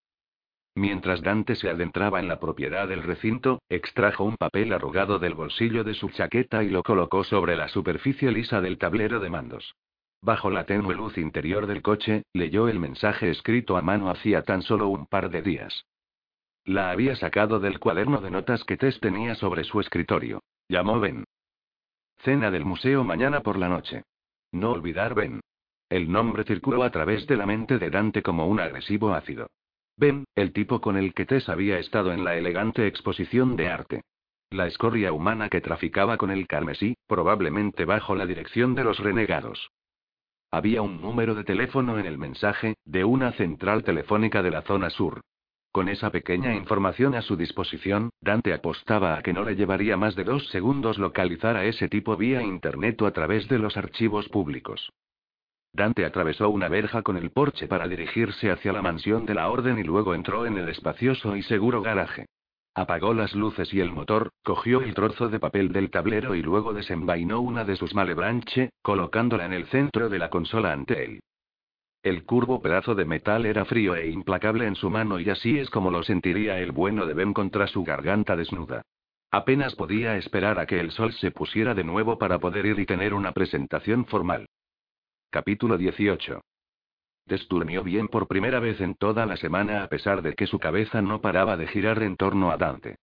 [0.74, 5.84] Mientras Dante se adentraba en la propiedad del recinto, extrajo un papel arrugado del bolsillo
[5.84, 9.76] de su chaqueta y lo colocó sobre la superficie lisa del tablero de mandos.
[10.24, 14.64] Bajo la tenue luz interior del coche, leyó el mensaje escrito a mano hacía tan
[14.64, 15.86] solo un par de días.
[16.68, 20.44] La había sacado del cuaderno de notas que Tess tenía sobre su escritorio.
[20.68, 21.24] Llamó Ben.
[22.18, 24.04] Cena del museo mañana por la noche.
[24.52, 25.40] No olvidar Ben.
[25.88, 29.48] El nombre circuló a través de la mente de Dante como un agresivo ácido.
[29.96, 34.02] Ben, el tipo con el que Tess había estado en la elegante exposición de arte.
[34.50, 39.72] La escoria humana que traficaba con el carmesí, probablemente bajo la dirección de los renegados.
[40.52, 44.90] Había un número de teléfono en el mensaje, de una central telefónica de la zona
[44.90, 45.22] sur.
[45.72, 50.16] Con esa pequeña información a su disposición, Dante apostaba a que no le llevaría más
[50.16, 54.28] de dos segundos localizar a ese tipo vía internet o a través de los archivos
[54.30, 54.92] públicos.
[55.74, 59.78] Dante atravesó una verja con el porche para dirigirse hacia la mansión de la orden
[59.78, 62.26] y luego entró en el espacioso y seguro garaje.
[62.74, 66.74] Apagó las luces y el motor, cogió el trozo de papel del tablero y luego
[66.74, 71.20] desenvainó una de sus malebranche, colocándola en el centro de la consola ante él.
[72.04, 75.70] El curvo pedazo de metal era frío e implacable en su mano y así es
[75.70, 78.84] como lo sentiría el bueno de Ben contra su garganta desnuda.
[79.32, 82.86] Apenas podía esperar a que el sol se pusiera de nuevo para poder ir y
[82.86, 84.48] tener una presentación formal.
[85.30, 86.42] Capítulo 18.
[87.26, 91.02] Desturmió bien por primera vez en toda la semana a pesar de que su cabeza
[91.02, 92.96] no paraba de girar en torno a Dante.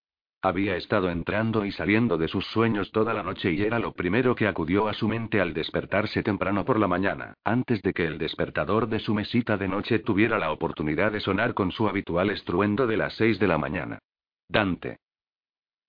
[0.44, 4.34] Había estado entrando y saliendo de sus sueños toda la noche y era lo primero
[4.34, 8.18] que acudió a su mente al despertarse temprano por la mañana, antes de que el
[8.18, 12.86] despertador de su mesita de noche tuviera la oportunidad de sonar con su habitual estruendo
[12.86, 14.00] de las seis de la mañana.
[14.46, 14.98] Dante.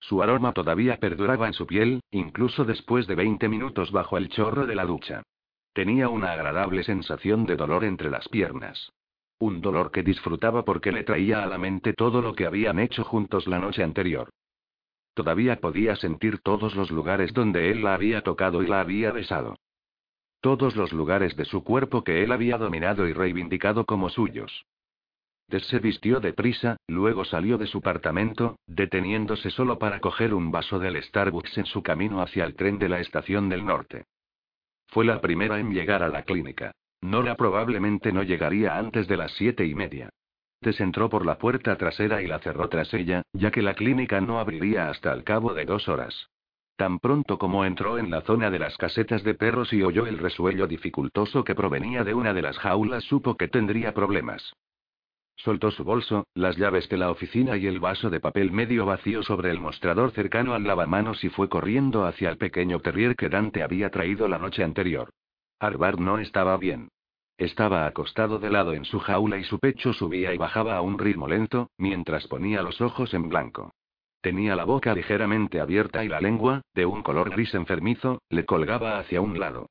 [0.00, 4.66] Su aroma todavía perduraba en su piel, incluso después de 20 minutos bajo el chorro
[4.66, 5.22] de la ducha.
[5.74, 8.90] Tenía una agradable sensación de dolor entre las piernas.
[9.38, 13.04] Un dolor que disfrutaba porque le traía a la mente todo lo que habían hecho
[13.04, 14.30] juntos la noche anterior.
[15.16, 19.56] Todavía podía sentir todos los lugares donde él la había tocado y la había besado.
[20.42, 24.66] Todos los lugares de su cuerpo que él había dominado y reivindicado como suyos.
[25.48, 30.78] Des se vistió deprisa, luego salió de su apartamento, deteniéndose solo para coger un vaso
[30.78, 34.04] del Starbucks en su camino hacia el tren de la estación del norte.
[34.88, 36.72] Fue la primera en llegar a la clínica.
[37.00, 40.10] Nora probablemente no llegaría antes de las siete y media.
[40.66, 44.20] Tess entró por la puerta trasera y la cerró tras ella, ya que la clínica
[44.20, 46.28] no abriría hasta el cabo de dos horas.
[46.74, 50.18] Tan pronto como entró en la zona de las casetas de perros y oyó el
[50.18, 54.56] resuello dificultoso que provenía de una de las jaulas, supo que tendría problemas.
[55.36, 59.22] Soltó su bolso, las llaves de la oficina y el vaso de papel medio vacío
[59.22, 63.62] sobre el mostrador cercano al lavamanos y fue corriendo hacia el pequeño terrier que Dante
[63.62, 65.10] había traído la noche anterior.
[65.60, 66.88] Arbar no estaba bien.
[67.38, 70.98] Estaba acostado de lado en su jaula y su pecho subía y bajaba a un
[70.98, 73.74] ritmo lento, mientras ponía los ojos en blanco.
[74.22, 78.98] Tenía la boca ligeramente abierta y la lengua, de un color gris enfermizo, le colgaba
[78.98, 79.68] hacia un lado.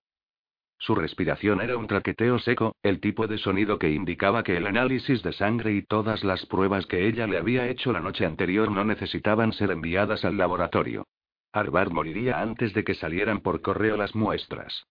[0.78, 5.24] Su respiración era un traqueteo seco, el tipo de sonido que indicaba que el análisis
[5.24, 8.86] de sangre y todas las pruebas que ella le había hecho la noche anterior no
[8.86, 11.08] necesitaban ser enviadas al laboratorio.
[11.52, 14.86] Arbar moriría antes de que salieran por correo las muestras.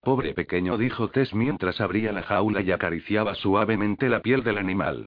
[0.00, 5.06] Pobre pequeño, dijo Tess mientras abría la jaula y acariciaba suavemente la piel del animal.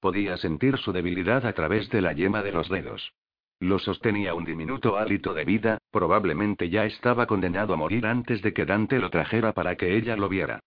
[0.00, 3.12] Podía sentir su debilidad a través de la yema de los dedos.
[3.60, 8.52] Lo sostenía un diminuto hálito de vida, probablemente ya estaba condenado a morir antes de
[8.52, 10.60] que Dante lo trajera para que ella lo viera.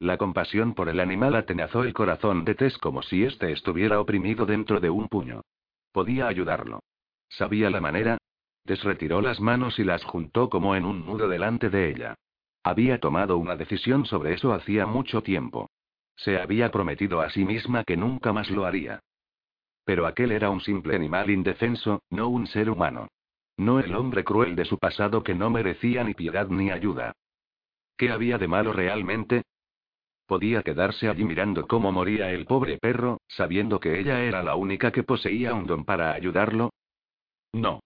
[0.00, 4.46] La compasión por el animal atenazó el corazón de Tess como si éste estuviera oprimido
[4.46, 5.42] dentro de un puño.
[5.92, 6.80] Podía ayudarlo.
[7.28, 8.16] ¿Sabía la manera?
[8.64, 12.14] Desretiró las manos y las juntó como en un nudo delante de ella.
[12.62, 15.70] Había tomado una decisión sobre eso hacía mucho tiempo.
[16.16, 19.00] Se había prometido a sí misma que nunca más lo haría.
[19.84, 23.08] Pero aquel era un simple animal indefenso, no un ser humano.
[23.56, 27.12] No el hombre cruel de su pasado que no merecía ni piedad ni ayuda.
[27.96, 29.42] ¿Qué había de malo realmente?
[30.26, 34.92] Podía quedarse allí mirando cómo moría el pobre perro, sabiendo que ella era la única
[34.92, 36.70] que poseía un don para ayudarlo.
[37.52, 37.80] No.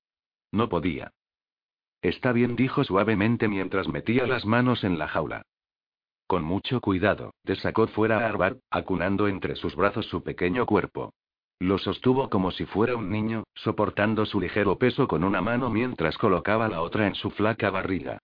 [0.50, 1.12] No podía.
[2.02, 5.42] Está bien, dijo suavemente mientras metía las manos en la jaula.
[6.26, 11.14] Con mucho cuidado, desacó fuera a Arbar, acunando entre sus brazos su pequeño cuerpo.
[11.60, 16.18] Lo sostuvo como si fuera un niño, soportando su ligero peso con una mano mientras
[16.18, 18.18] colocaba la otra en su flaca barriga.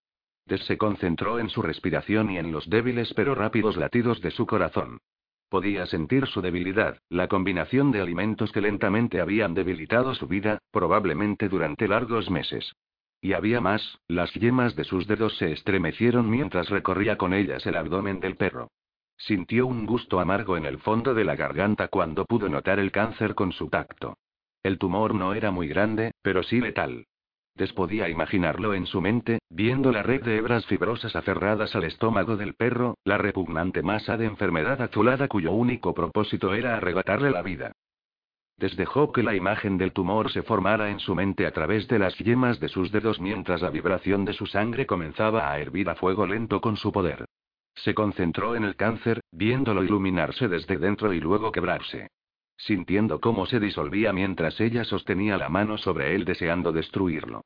[0.47, 4.45] Des se concentró en su respiración y en los débiles pero rápidos latidos de su
[4.45, 4.99] corazón.
[5.51, 11.49] Podía sentir su debilidad, la combinación de alimentos que lentamente habían debilitado su vida, probablemente
[11.49, 12.75] durante largos meses.
[13.21, 17.77] Y había más, las yemas de sus dedos se estremecieron mientras recorría con ellas el
[17.77, 18.71] abdomen del perro.
[19.17, 23.35] Sintió un gusto amargo en el fondo de la garganta cuando pudo notar el cáncer
[23.35, 24.17] con su tacto.
[24.63, 27.07] El tumor no era muy grande, pero sí letal.
[27.57, 32.37] Des podía imaginarlo en su mente, viendo la red de hebras fibrosas aferradas al estómago
[32.37, 37.73] del perro, la repugnante masa de enfermedad azulada cuyo único propósito era arrebatarle la vida.
[38.59, 42.19] Dejó que la imagen del tumor se formara en su mente a través de las
[42.19, 46.27] yemas de sus dedos mientras la vibración de su sangre comenzaba a hervir a fuego
[46.27, 47.25] lento con su poder.
[47.77, 52.09] Se concentró en el cáncer, viéndolo iluminarse desde dentro y luego quebrarse.
[52.57, 57.43] Sintiendo cómo se disolvía mientras ella sostenía la mano sobre él deseando destruirlo.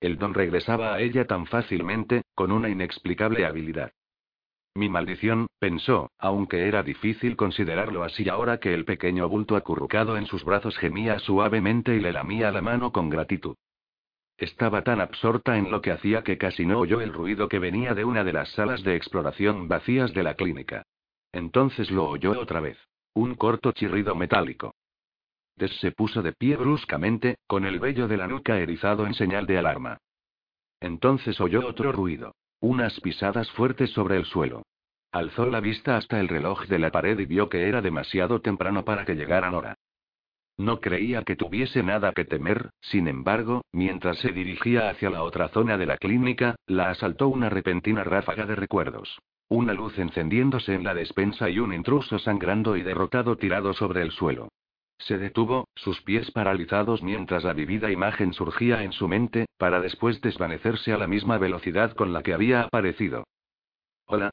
[0.00, 3.92] El don regresaba a ella tan fácilmente, con una inexplicable habilidad.
[4.76, 10.26] Mi maldición, pensó, aunque era difícil considerarlo así ahora que el pequeño bulto acurrucado en
[10.26, 13.54] sus brazos gemía suavemente y le lamía la mano con gratitud.
[14.36, 17.94] Estaba tan absorta en lo que hacía que casi no oyó el ruido que venía
[17.94, 20.82] de una de las salas de exploración vacías de la clínica.
[21.30, 22.76] Entonces lo oyó otra vez.
[23.14, 24.74] Un corto chirrido metálico.
[25.54, 29.46] Des se puso de pie bruscamente, con el vello de la nuca erizado en señal
[29.46, 29.98] de alarma.
[30.80, 32.34] Entonces oyó otro ruido.
[32.64, 34.62] Unas pisadas fuertes sobre el suelo.
[35.12, 38.86] Alzó la vista hasta el reloj de la pared y vio que era demasiado temprano
[38.86, 39.74] para que llegaran hora.
[40.56, 45.48] No creía que tuviese nada que temer, sin embargo, mientras se dirigía hacia la otra
[45.48, 49.18] zona de la clínica, la asaltó una repentina ráfaga de recuerdos.
[49.50, 54.10] Una luz encendiéndose en la despensa y un intruso sangrando y derrotado tirado sobre el
[54.10, 54.48] suelo.
[54.98, 60.20] Se detuvo, sus pies paralizados mientras la vivida imagen surgía en su mente, para después
[60.20, 63.24] desvanecerse a la misma velocidad con la que había aparecido.
[64.06, 64.30] Hola.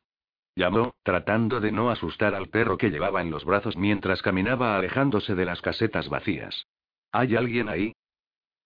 [0.55, 5.33] Llamó, tratando de no asustar al perro que llevaba en los brazos mientras caminaba alejándose
[5.33, 6.67] de las casetas vacías.
[7.11, 7.93] ¿Hay alguien ahí?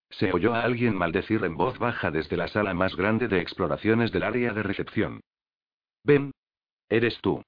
[0.10, 4.12] Se oyó a alguien maldecir en voz baja desde la sala más grande de exploraciones
[4.12, 5.22] del área de recepción.
[6.04, 6.32] Ven.
[6.90, 7.44] Eres tú.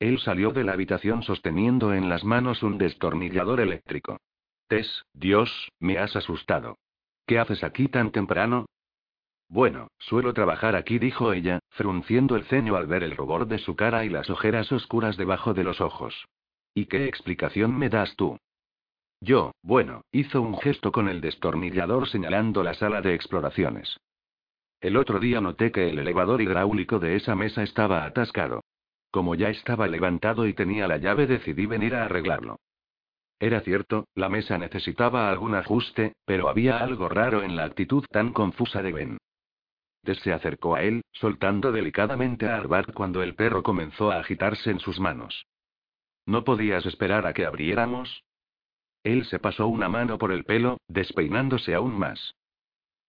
[0.00, 4.18] Él salió de la habitación sosteniendo en las manos un destornillador eléctrico.
[4.66, 6.78] Tess, Dios, me has asustado.
[7.26, 8.66] ¿Qué haces aquí tan temprano?
[9.48, 13.76] Bueno, suelo trabajar aquí, dijo ella, frunciendo el ceño al ver el rubor de su
[13.76, 16.24] cara y las ojeras oscuras debajo de los ojos.
[16.72, 18.38] ¿Y qué explicación me das tú?
[19.20, 24.00] Yo, bueno, hizo un gesto con el destornillador señalando la sala de exploraciones.
[24.80, 28.62] El otro día noté que el elevador hidráulico de esa mesa estaba atascado.
[29.10, 32.60] Como ya estaba levantado y tenía la llave, decidí venir a arreglarlo.
[33.40, 38.32] Era cierto, la mesa necesitaba algún ajuste, pero había algo raro en la actitud tan
[38.32, 39.18] confusa de Ben.
[40.02, 44.70] Des se acercó a él, soltando delicadamente a Arbat cuando el perro comenzó a agitarse
[44.70, 45.46] en sus manos.
[46.26, 48.22] ¿No podías esperar a que abriéramos?
[49.02, 52.34] Él se pasó una mano por el pelo, despeinándose aún más.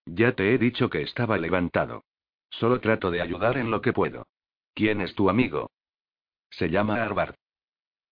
[0.05, 2.03] Ya te he dicho que estaba levantado.
[2.49, 4.27] Solo trato de ayudar en lo que puedo.
[4.73, 5.69] ¿Quién es tu amigo?
[6.51, 7.35] Se llama Arbar.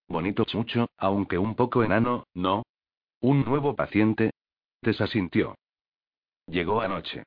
[0.08, 2.64] Bonito chucho, aunque un poco enano, ¿no?
[3.20, 4.32] ¿Un nuevo paciente?
[4.82, 5.54] Desasintió.
[6.46, 7.22] Llegó anoche.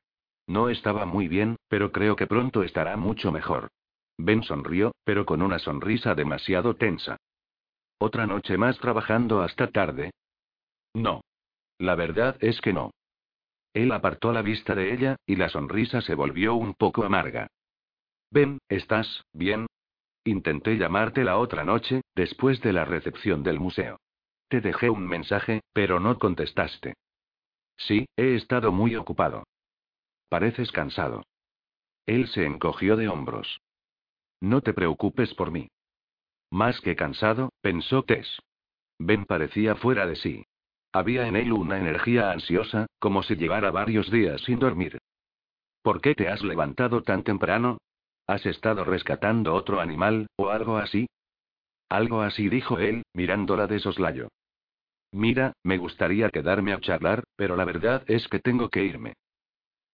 [0.46, 3.70] No estaba muy bien, pero creo que pronto estará mucho mejor.
[4.18, 7.16] Ben sonrió, pero con una sonrisa demasiado tensa.
[7.98, 10.10] ¿Otra noche más trabajando hasta tarde?
[10.92, 11.22] No.
[11.78, 12.90] La verdad es que no.
[13.72, 17.48] Él apartó la vista de ella, y la sonrisa se volvió un poco amarga.
[18.30, 19.66] Ben, ¿estás bien?
[20.24, 24.00] Intenté llamarte la otra noche, después de la recepción del museo.
[24.48, 26.94] Te dejé un mensaje, pero no contestaste.
[27.76, 29.44] Sí, he estado muy ocupado.
[30.28, 31.22] Pareces cansado.
[32.06, 33.60] Él se encogió de hombros.
[34.40, 35.68] No te preocupes por mí.
[36.50, 38.40] Más que cansado, pensó Tess.
[38.98, 40.44] Ben parecía fuera de sí.
[40.92, 44.98] Había en él una energía ansiosa, como si llevara varios días sin dormir.
[45.82, 47.78] ¿Por qué te has levantado tan temprano?
[48.26, 51.06] ¿Has estado rescatando otro animal, o algo así?
[51.88, 54.28] Algo así dijo él, mirándola de soslayo.
[55.12, 59.14] Mira, me gustaría quedarme a charlar, pero la verdad es que tengo que irme.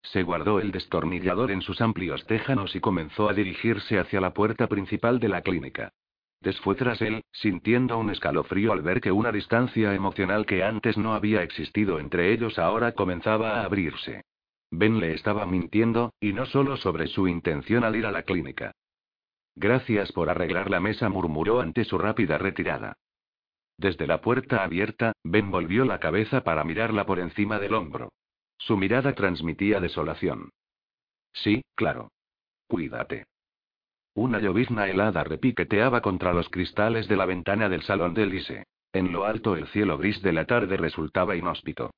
[0.03, 4.67] Se guardó el destornillador en sus amplios tejanos y comenzó a dirigirse hacia la puerta
[4.67, 5.93] principal de la clínica.
[6.41, 11.13] Desfue tras él, sintiendo un escalofrío al ver que una distancia emocional que antes no
[11.13, 14.23] había existido entre ellos ahora comenzaba a abrirse.
[14.71, 18.73] Ben le estaba mintiendo, y no solo sobre su intención al ir a la clínica.
[19.57, 22.95] Gracias por arreglar la mesa, murmuró ante su rápida retirada.
[23.77, 28.13] Desde la puerta abierta, Ben volvió la cabeza para mirarla por encima del hombro.
[28.59, 30.51] Su mirada transmitía desolación.
[31.33, 32.11] Sí, claro.
[32.69, 33.25] Cuídate.
[34.15, 38.65] Una llovizna helada repiqueteaba contra los cristales de la ventana del salón de Elise.
[38.93, 41.91] En lo alto el cielo gris de la tarde resultaba inhóspito.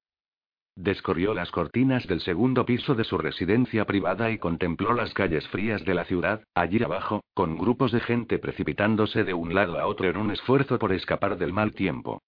[0.75, 5.85] Descorrió las cortinas del segundo piso de su residencia privada y contempló las calles frías
[5.85, 10.09] de la ciudad, allí abajo, con grupos de gente precipitándose de un lado a otro
[10.09, 12.23] en un esfuerzo por escapar del mal tiempo.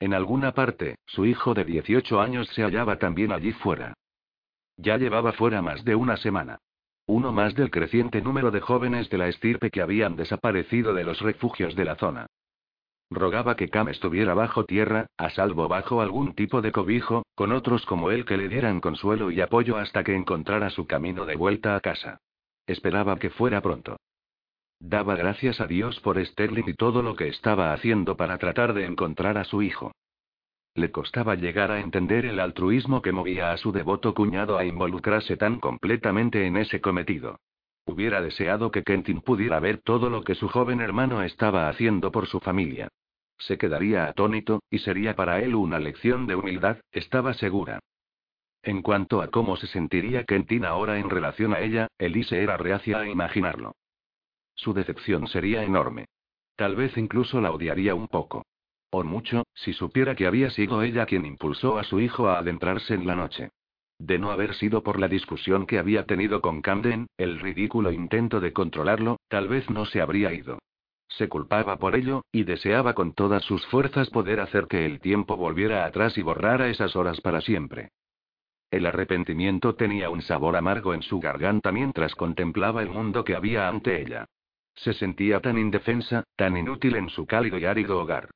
[0.00, 3.94] En alguna parte, su hijo de 18 años se hallaba también allí fuera.
[4.76, 6.58] Ya llevaba fuera más de una semana.
[7.06, 11.20] Uno más del creciente número de jóvenes de la estirpe que habían desaparecido de los
[11.20, 12.26] refugios de la zona.
[13.12, 17.84] Rogaba que Cam estuviera bajo tierra, a salvo bajo algún tipo de cobijo, con otros
[17.84, 21.74] como él que le dieran consuelo y apoyo hasta que encontrara su camino de vuelta
[21.74, 22.20] a casa.
[22.68, 23.96] Esperaba que fuera pronto.
[24.78, 28.86] Daba gracias a Dios por Sterling y todo lo que estaba haciendo para tratar de
[28.86, 29.90] encontrar a su hijo.
[30.74, 35.36] Le costaba llegar a entender el altruismo que movía a su devoto cuñado a involucrarse
[35.36, 37.40] tan completamente en ese cometido.
[37.86, 42.28] Hubiera deseado que Kentin pudiera ver todo lo que su joven hermano estaba haciendo por
[42.28, 42.88] su familia.
[43.40, 47.80] Se quedaría atónito, y sería para él una lección de humildad, estaba segura.
[48.62, 53.00] En cuanto a cómo se sentiría Kentin ahora en relación a ella, Elise era reacia
[53.00, 53.72] a imaginarlo.
[54.54, 56.04] Su decepción sería enorme.
[56.54, 58.44] Tal vez incluso la odiaría un poco.
[58.90, 62.92] O mucho, si supiera que había sido ella quien impulsó a su hijo a adentrarse
[62.92, 63.48] en la noche.
[63.98, 68.40] De no haber sido por la discusión que había tenido con Camden, el ridículo intento
[68.40, 70.58] de controlarlo, tal vez no se habría ido.
[71.10, 75.36] Se culpaba por ello, y deseaba con todas sus fuerzas poder hacer que el tiempo
[75.36, 77.90] volviera atrás y borrara esas horas para siempre.
[78.70, 83.68] El arrepentimiento tenía un sabor amargo en su garganta mientras contemplaba el mundo que había
[83.68, 84.26] ante ella.
[84.76, 88.30] Se sentía tan indefensa, tan inútil en su cálido y árido hogar.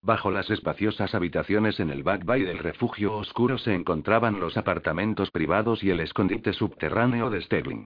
[0.00, 5.32] Bajo las espaciosas habitaciones en el Back Bay del refugio oscuro se encontraban los apartamentos
[5.32, 7.84] privados y el escondite subterráneo de Sterling.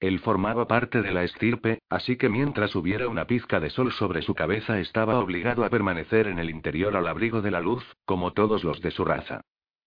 [0.00, 4.22] Él formaba parte de la estirpe, así que mientras hubiera una pizca de sol sobre
[4.22, 8.32] su cabeza estaba obligado a permanecer en el interior al abrigo de la luz, como
[8.32, 9.40] todos los de su raza.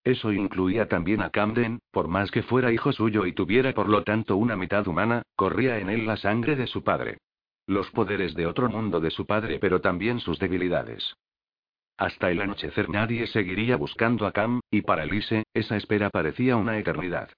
[0.03, 4.03] Eso incluía también a Camden, por más que fuera hijo suyo y tuviera por lo
[4.03, 7.17] tanto una mitad humana, corría en él la sangre de su padre.
[7.65, 11.13] Los poderes de otro mundo de su padre, pero también sus debilidades.
[11.97, 16.77] Hasta el anochecer nadie seguiría buscando a Cam, y para Elise, esa espera parecía una
[16.77, 17.29] eternidad.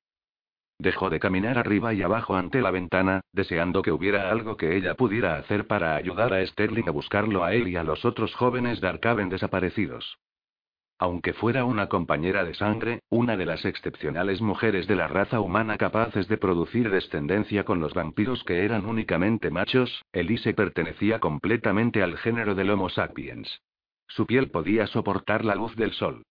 [0.80, 4.96] Dejó de caminar arriba y abajo ante la ventana, deseando que hubiera algo que ella
[4.96, 8.80] pudiera hacer para ayudar a Sterling a buscarlo a él y a los otros jóvenes
[8.80, 10.18] Darkaven desaparecidos.
[10.98, 15.78] Aunque fuera una compañera de sangre, una de las excepcionales mujeres de la raza humana
[15.78, 22.18] capaces de producir descendencia con los vampiros que eran únicamente machos, Elise pertenecía completamente al
[22.18, 23.62] género del Homo sapiens.
[24.08, 26.24] Su piel podía soportar la luz del sol.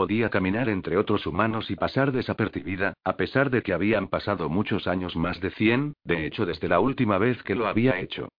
[0.00, 4.86] Podía caminar entre otros humanos y pasar desapercibida, a pesar de que habían pasado muchos
[4.86, 8.30] años más de cien, de hecho desde la última vez que lo había hecho.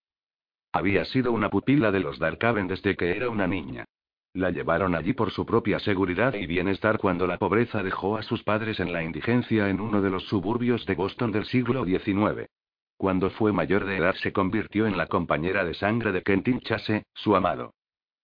[0.71, 3.85] Había sido una pupila de los Darkaven desde que era una niña.
[4.33, 8.41] La llevaron allí por su propia seguridad y bienestar cuando la pobreza dejó a sus
[8.41, 12.49] padres en la indigencia en uno de los suburbios de Boston del siglo XIX.
[12.97, 17.03] Cuando fue mayor de edad se convirtió en la compañera de sangre de Kentin Chase,
[17.13, 17.75] su amado.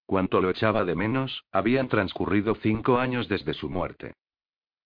[0.07, 4.13] Cuanto lo echaba de menos, habían transcurrido cinco años desde su muerte.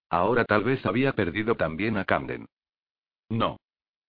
[0.09, 2.47] Ahora tal vez había perdido también a Camden.
[3.29, 3.57] No.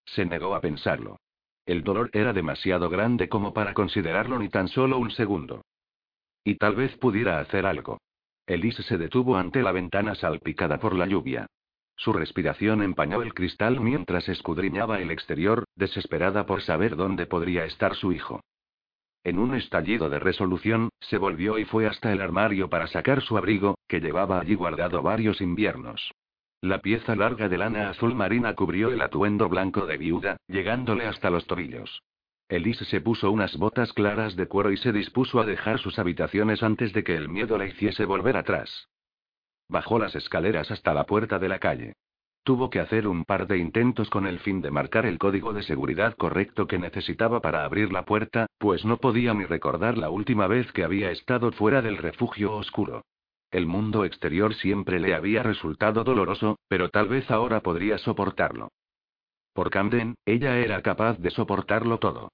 [0.06, 1.18] Se negó a pensarlo.
[1.66, 5.60] El dolor era demasiado grande como para considerarlo ni tan solo un segundo.
[6.44, 7.98] Y tal vez pudiera hacer algo.
[8.46, 11.46] Elise se detuvo ante la ventana salpicada por la lluvia.
[11.94, 17.94] Su respiración empañó el cristal mientras escudriñaba el exterior, desesperada por saber dónde podría estar
[17.96, 18.40] su hijo.
[19.24, 23.38] En un estallido de resolución, se volvió y fue hasta el armario para sacar su
[23.38, 26.12] abrigo, que llevaba allí guardado varios inviernos.
[26.60, 31.30] La pieza larga de lana azul marina cubrió el atuendo blanco de viuda, llegándole hasta
[31.30, 32.02] los tobillos.
[32.48, 36.62] Elise se puso unas botas claras de cuero y se dispuso a dejar sus habitaciones
[36.62, 38.88] antes de que el miedo la hiciese volver atrás.
[39.68, 41.94] Bajó las escaleras hasta la puerta de la calle.
[42.45, 45.62] Tuvo que hacer un par de intentos con el fin de marcar el código de
[45.62, 50.49] seguridad correcto que necesitaba para abrir la puerta, pues no podía ni recordar la última
[50.49, 53.05] vez que había estado fuera del refugio oscuro.
[53.53, 58.72] El mundo exterior siempre le había resultado doloroso, pero tal vez ahora podría soportarlo.
[59.53, 62.32] Por Camden, ella era capaz de soportarlo todo.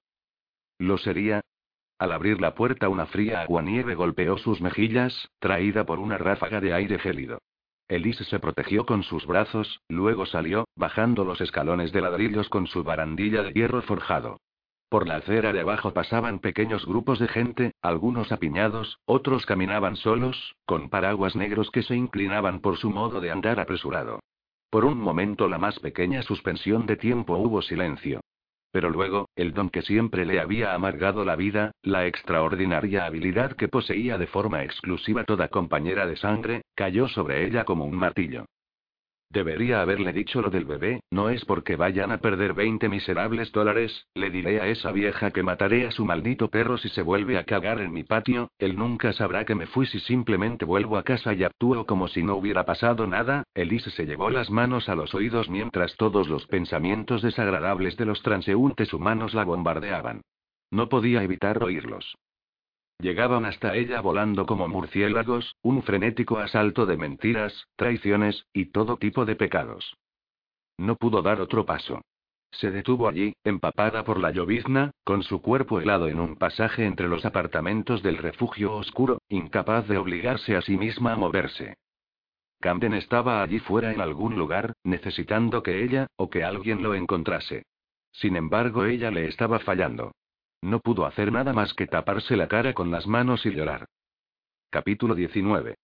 [0.79, 1.41] Lo sería.
[1.99, 6.73] Al abrir la puerta una fría aguanieve golpeó sus mejillas, traída por una ráfaga de
[6.73, 7.39] aire gélido.
[7.89, 12.83] Elise se protegió con sus brazos, luego salió, bajando los escalones de ladrillos con su
[12.83, 14.37] barandilla de hierro forjado.
[14.89, 20.55] Por la acera de abajo pasaban pequeños grupos de gente, algunos apiñados, otros caminaban solos,
[20.65, 24.19] con paraguas negros que se inclinaban por su modo de andar apresurado.
[24.69, 28.21] Por un momento la más pequeña suspensión de tiempo hubo silencio.
[28.71, 33.67] Pero luego, el don que siempre le había amargado la vida, la extraordinaria habilidad que
[33.67, 38.45] poseía de forma exclusiva toda compañera de sangre, cayó sobre ella como un martillo.
[39.31, 44.07] Debería haberle dicho lo del bebé, no es porque vayan a perder 20 miserables dólares,
[44.15, 47.43] le diré a esa vieja que mataré a su maldito perro si se vuelve a
[47.43, 51.35] cagar en mi patio, él nunca sabrá que me fui si simplemente vuelvo a casa
[51.35, 55.13] y actúo como si no hubiera pasado nada, Elise se llevó las manos a los
[55.13, 60.21] oídos mientras todos los pensamientos desagradables de los transeúntes humanos la bombardeaban.
[60.71, 62.15] No podía evitar oírlos.
[62.99, 69.25] Llegaban hasta ella volando como murciélagos, un frenético asalto de mentiras, traiciones, y todo tipo
[69.25, 69.95] de pecados.
[70.77, 72.01] No pudo dar otro paso.
[72.51, 77.07] Se detuvo allí, empapada por la llovizna, con su cuerpo helado en un pasaje entre
[77.07, 81.75] los apartamentos del refugio oscuro, incapaz de obligarse a sí misma a moverse.
[82.59, 87.63] Camden estaba allí fuera en algún lugar, necesitando que ella, o que alguien lo encontrase.
[88.11, 90.11] Sin embargo, ella le estaba fallando.
[90.61, 93.87] No pudo hacer nada más que taparse la cara con las manos y llorar.
[94.69, 95.75] Capítulo 19.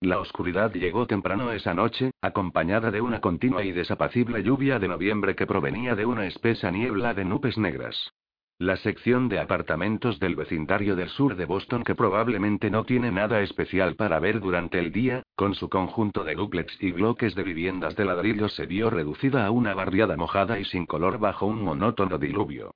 [0.00, 5.36] La oscuridad llegó temprano esa noche, acompañada de una continua y desapacible lluvia de noviembre
[5.36, 8.12] que provenía de una espesa niebla de nubes negras.
[8.58, 13.40] La sección de apartamentos del vecindario del sur de Boston que probablemente no tiene nada
[13.42, 17.94] especial para ver durante el día, con su conjunto de duplex y bloques de viviendas
[17.94, 22.18] de ladrillo se vio reducida a una barriada mojada y sin color bajo un monótono
[22.18, 22.72] diluvio.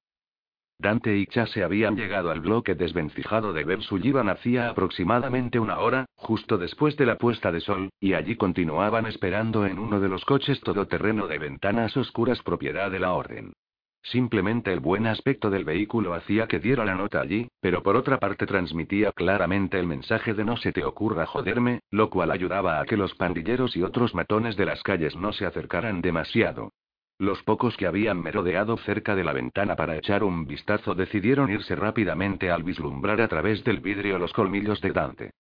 [0.78, 6.04] Dante y Chase habían llegado al bloque desvencijado de Beb Sullivan hacía aproximadamente una hora,
[6.16, 10.24] justo después de la puesta de sol, y allí continuaban esperando en uno de los
[10.26, 13.54] coches todoterreno de ventanas oscuras propiedad de la orden.
[14.02, 18.18] Simplemente el buen aspecto del vehículo hacía que diera la nota allí, pero por otra
[18.18, 22.84] parte transmitía claramente el mensaje de no se te ocurra joderme, lo cual ayudaba a
[22.84, 26.70] que los pandilleros y otros matones de las calles no se acercaran demasiado.
[27.18, 31.74] Los pocos que habían merodeado cerca de la ventana para echar un vistazo decidieron irse
[31.74, 35.30] rápidamente al vislumbrar a través del vidrio los colmillos de Dante.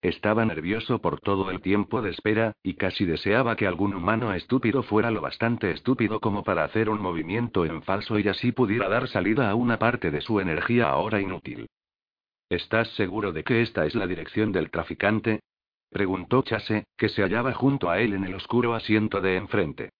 [0.00, 4.82] Estaba nervioso por todo el tiempo de espera, y casi deseaba que algún humano estúpido
[4.82, 9.08] fuera lo bastante estúpido como para hacer un movimiento en falso y así pudiera dar
[9.08, 11.68] salida a una parte de su energía ahora inútil.
[12.48, 15.40] ¿Estás seguro de que esta es la dirección del traficante?
[15.90, 19.90] preguntó Chase, que se hallaba junto a él en el oscuro asiento de enfrente.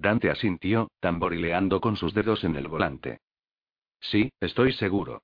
[0.00, 3.20] Dante asintió, tamborileando con sus dedos en el volante.
[4.00, 5.20] Sí, estoy seguro.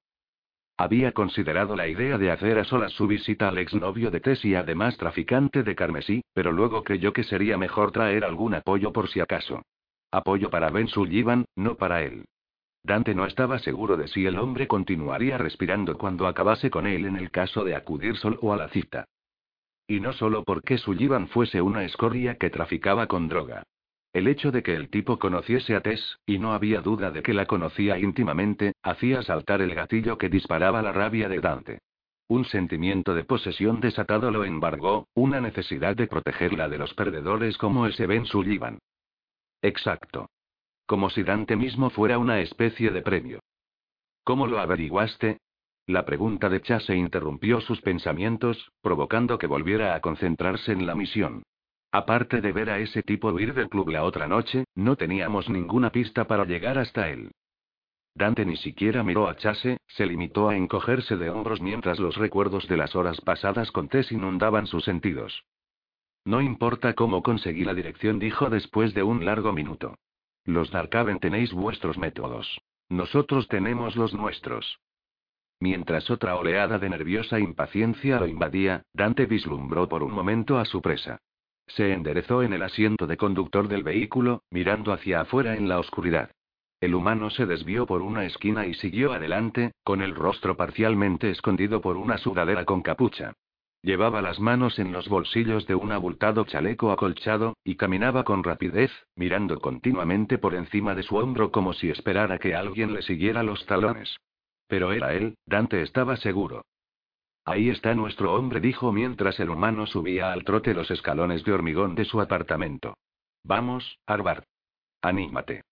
[0.77, 4.55] Había considerado la idea de hacer a solas su visita al exnovio de Tess y
[4.55, 9.20] además traficante de carmesí, pero luego creyó que sería mejor traer algún apoyo por si
[9.20, 9.62] acaso.
[10.11, 12.27] Apoyo para Ben Sullivan, no para él.
[12.83, 17.16] Dante no estaba seguro de si el hombre continuaría respirando cuando acabase con él en
[17.16, 19.07] el caso de acudir solo a la cita.
[19.89, 23.64] Y no solo porque Sullivan fuese una escoria que traficaba con droga.
[24.17, 27.35] El hecho de que el tipo conociese a Tess, y no había duda de que
[27.35, 31.81] la conocía íntimamente, hacía saltar el gatillo que disparaba la rabia de Dante.
[32.27, 37.87] Un sentimiento de posesión desatado lo embargó, una necesidad de protegerla de los perdedores como
[37.87, 38.79] ese Ben Sullivan.
[39.61, 40.31] Exacto.
[40.87, 43.41] Como si Dante mismo fuera una especie de premio.
[44.25, 45.41] ¿Cómo lo averiguaste?
[45.87, 51.43] La pregunta de Chase interrumpió sus pensamientos, provocando que volviera a concentrarse en la misión.
[51.97, 55.88] Aparte de ver a ese tipo huir del club la otra noche, no teníamos ninguna
[55.88, 57.30] pista para llegar hasta él.
[58.14, 62.68] Dante ni siquiera miró a Chase, se limitó a encogerse de hombros mientras los recuerdos
[62.68, 65.44] de las horas pasadas con Tess inundaban sus sentidos.
[66.26, 69.97] No importa cómo conseguí la dirección, dijo después de un largo minuto.
[70.44, 72.61] Los Darkaven tenéis vuestros métodos.
[72.90, 74.80] Nosotros tenemos los nuestros.
[75.61, 80.82] Mientras otra oleada de nerviosa impaciencia lo invadía, Dante vislumbró por un momento a su
[80.82, 81.22] presa.
[81.67, 86.31] Se enderezó en el asiento de conductor del vehículo, mirando hacia afuera en la oscuridad.
[86.81, 91.81] El humano se desvió por una esquina y siguió adelante, con el rostro parcialmente escondido
[91.81, 93.33] por una sudadera con capucha.
[93.83, 98.91] Llevaba las manos en los bolsillos de un abultado chaleco acolchado, y caminaba con rapidez,
[99.14, 103.64] mirando continuamente por encima de su hombro como si esperara que alguien le siguiera los
[103.67, 104.17] talones.
[104.67, 106.62] Pero era él, Dante estaba seguro.
[107.49, 111.94] Ahí está nuestro hombre, dijo mientras el humano subía al trote los escalones de hormigón
[111.94, 112.97] de su apartamento.
[113.44, 114.42] Vamos, Harvard.
[115.01, 115.62] Anímate.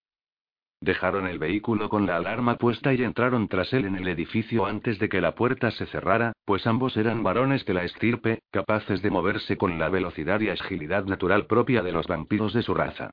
[0.81, 5.01] Dejaron el vehículo con la alarma puesta y entraron tras él en el edificio antes
[5.01, 9.11] de que la puerta se cerrara, pues ambos eran varones de la estirpe, capaces de
[9.11, 13.11] moverse con la velocidad y agilidad natural propia de los vampiros de su raza.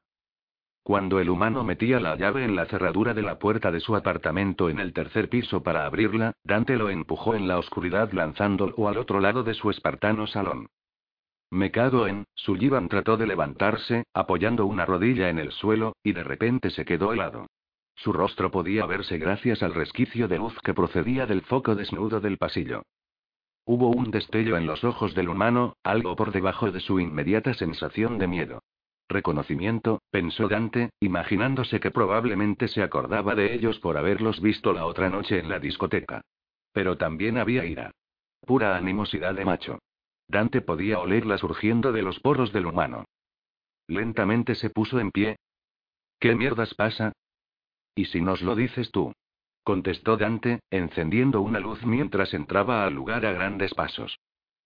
[0.83, 4.69] Cuando el humano metía la llave en la cerradura de la puerta de su apartamento
[4.69, 9.19] en el tercer piso para abrirla, Dante lo empujó en la oscuridad lanzándolo al otro
[9.19, 10.67] lado de su espartano salón.
[11.51, 16.23] Me cago en, Sullivan trató de levantarse, apoyando una rodilla en el suelo, y de
[16.23, 17.47] repente se quedó helado.
[17.95, 22.37] Su rostro podía verse gracias al resquicio de luz que procedía del foco desnudo del
[22.37, 22.83] pasillo.
[23.65, 28.17] Hubo un destello en los ojos del humano, algo por debajo de su inmediata sensación
[28.17, 28.63] de miedo.
[29.11, 35.09] Reconocimiento, pensó Dante, imaginándose que probablemente se acordaba de ellos por haberlos visto la otra
[35.09, 36.21] noche en la discoteca.
[36.71, 37.91] Pero también había ira.
[38.39, 39.79] Pura animosidad de macho.
[40.29, 43.03] Dante podía olerla surgiendo de los poros del humano.
[43.87, 45.35] Lentamente se puso en pie.
[46.17, 47.11] ¿Qué mierdas pasa?
[47.93, 49.11] ¿Y si nos lo dices tú?
[49.63, 54.17] contestó Dante, encendiendo una luz mientras entraba al lugar a grandes pasos.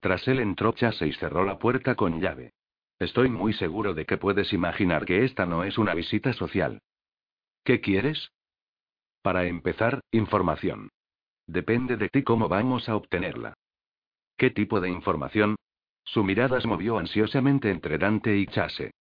[0.02, 2.52] Tras él entró Chase y cerró la puerta con llave.
[3.00, 6.82] Estoy muy seguro de que puedes imaginar que esta no es una visita social.
[7.64, 8.32] ¿Qué quieres?
[9.22, 10.90] Para empezar, información.
[11.48, 13.54] Depende de ti cómo vamos a obtenerla.
[14.38, 15.56] ¿Qué tipo de información?
[16.04, 18.92] Su mirada se movió ansiosamente entre Dante y Chase.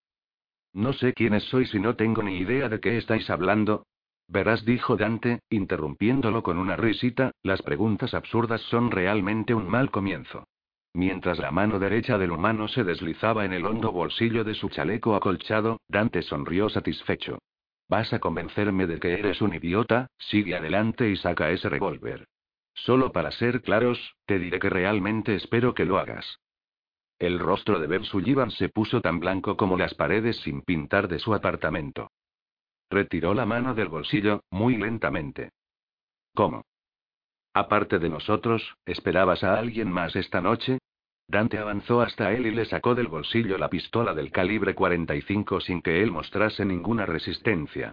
[0.72, 3.86] No sé quiénes sois y no tengo ni idea de qué estáis hablando.
[4.26, 10.47] Verás, dijo Dante, interrumpiéndolo con una risita, las preguntas absurdas son realmente un mal comienzo.
[10.95, 15.16] Mientras la mano derecha del humano se deslizaba en el hondo bolsillo de su chaleco
[15.16, 17.40] acolchado, Dante sonrió satisfecho.
[17.88, 22.28] Vas a convencerme de que eres un idiota, sigue adelante y saca ese revólver.
[22.74, 26.38] Solo para ser claros, te diré que realmente espero que lo hagas.
[27.18, 28.05] El rostro de Ben
[28.53, 32.11] se puso tan blanco como las paredes sin pintar de su apartamento.
[32.88, 35.51] Retiró la mano del bolsillo, muy lentamente.
[36.34, 36.64] ¿Cómo?
[37.55, 40.79] Aparte de nosotros, ¿esperabas a alguien más esta noche?
[41.29, 45.81] Dante avanzó hasta él y le sacó del bolsillo la pistola del calibre 45 sin
[45.81, 47.93] que él mostrase ninguna resistencia.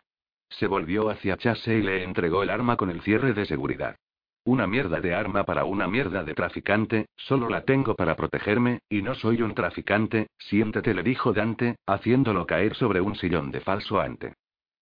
[0.49, 3.95] Se volvió hacia Chase y le entregó el arma con el cierre de seguridad.
[4.43, 9.03] Una mierda de arma para una mierda de traficante, solo la tengo para protegerme, y
[9.03, 14.01] no soy un traficante, siéntete, le dijo Dante, haciéndolo caer sobre un sillón de falso
[14.01, 14.33] ante.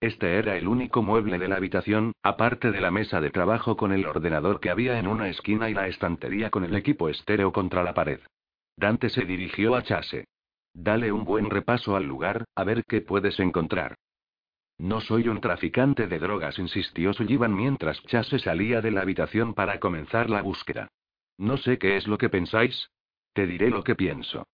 [0.02, 3.92] Este era el único mueble de la habitación, aparte de la mesa de trabajo con
[3.92, 7.84] el ordenador que había en una esquina y la estantería con el equipo estéreo contra
[7.84, 8.22] la pared.
[8.78, 10.26] Dante se dirigió a Chase.
[10.74, 13.96] Dale un buen repaso al lugar, a ver qué puedes encontrar.
[14.78, 19.82] No soy un traficante de drogas, insistió Sullivan mientras Chase salía de la habitación para
[19.82, 20.88] comenzar la búsqueda.
[21.38, 22.90] No sé qué es lo que pensáis.
[23.34, 24.46] Te diré lo que pienso.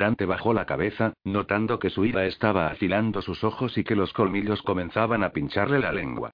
[0.00, 4.14] Dante bajó la cabeza, notando que su ira estaba afilando sus ojos y que los
[4.14, 6.30] colmillos comenzaban a pincharle la lengua.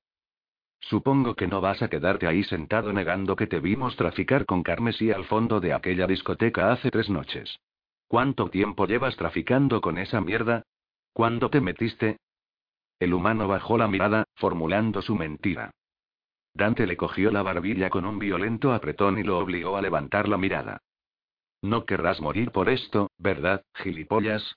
[0.79, 5.11] Supongo que no vas a quedarte ahí sentado negando que te vimos traficar con carmesí
[5.11, 7.59] al fondo de aquella discoteca hace tres noches.
[8.07, 10.63] ¿Cuánto tiempo llevas traficando con esa mierda?
[11.13, 12.19] ¿Cuándo te metiste?
[13.01, 15.73] El humano bajó la mirada, formulando su mentira.
[16.55, 20.39] Dante le cogió la barbilla con un violento apretón y lo obligó a levantar la
[20.39, 20.83] mirada.
[21.67, 24.55] No querrás morir por esto, ¿verdad, gilipollas?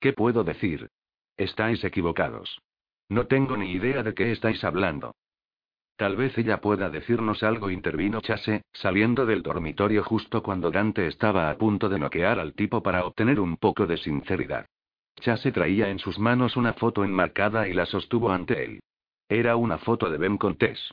[0.00, 0.88] ¿Qué puedo decir?
[1.36, 2.58] Estáis equivocados.
[3.08, 5.14] No tengo ni idea de qué estáis hablando.
[5.94, 11.50] Tal vez ella pueda decirnos algo, intervino Chase, saliendo del dormitorio justo cuando Dante estaba
[11.50, 14.66] a punto de noquear al tipo para obtener un poco de sinceridad.
[15.20, 18.80] Chase traía en sus manos una foto enmarcada y la sostuvo ante él.
[19.28, 20.90] Era una foto de Ben con Tess.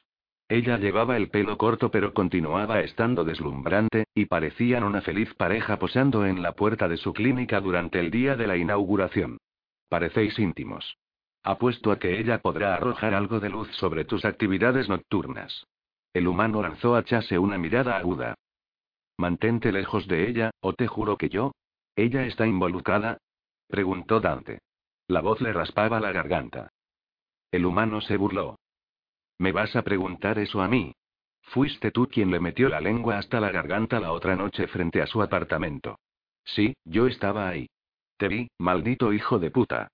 [0.47, 6.25] Ella llevaba el pelo corto pero continuaba estando deslumbrante, y parecían una feliz pareja posando
[6.25, 9.39] en la puerta de su clínica durante el día de la inauguración.
[9.89, 10.97] Parecéis íntimos.
[11.41, 15.65] Apuesto a que ella podrá arrojar algo de luz sobre tus actividades nocturnas.
[16.13, 18.35] El humano lanzó a Chase una mirada aguda.
[19.17, 21.53] Mantente lejos de ella, o te juro que yo.
[21.95, 23.17] ¿Ella está involucrada?
[23.67, 24.59] preguntó Dante.
[25.07, 26.69] La voz le raspaba la garganta.
[27.51, 28.57] El humano se burló.
[29.37, 30.93] ¿Me vas a preguntar eso a mí?
[31.41, 35.07] Fuiste tú quien le metió la lengua hasta la garganta la otra noche frente a
[35.07, 35.99] su apartamento.
[36.43, 37.67] Sí, yo estaba ahí.
[38.17, 39.89] Te vi, maldito hijo de puta.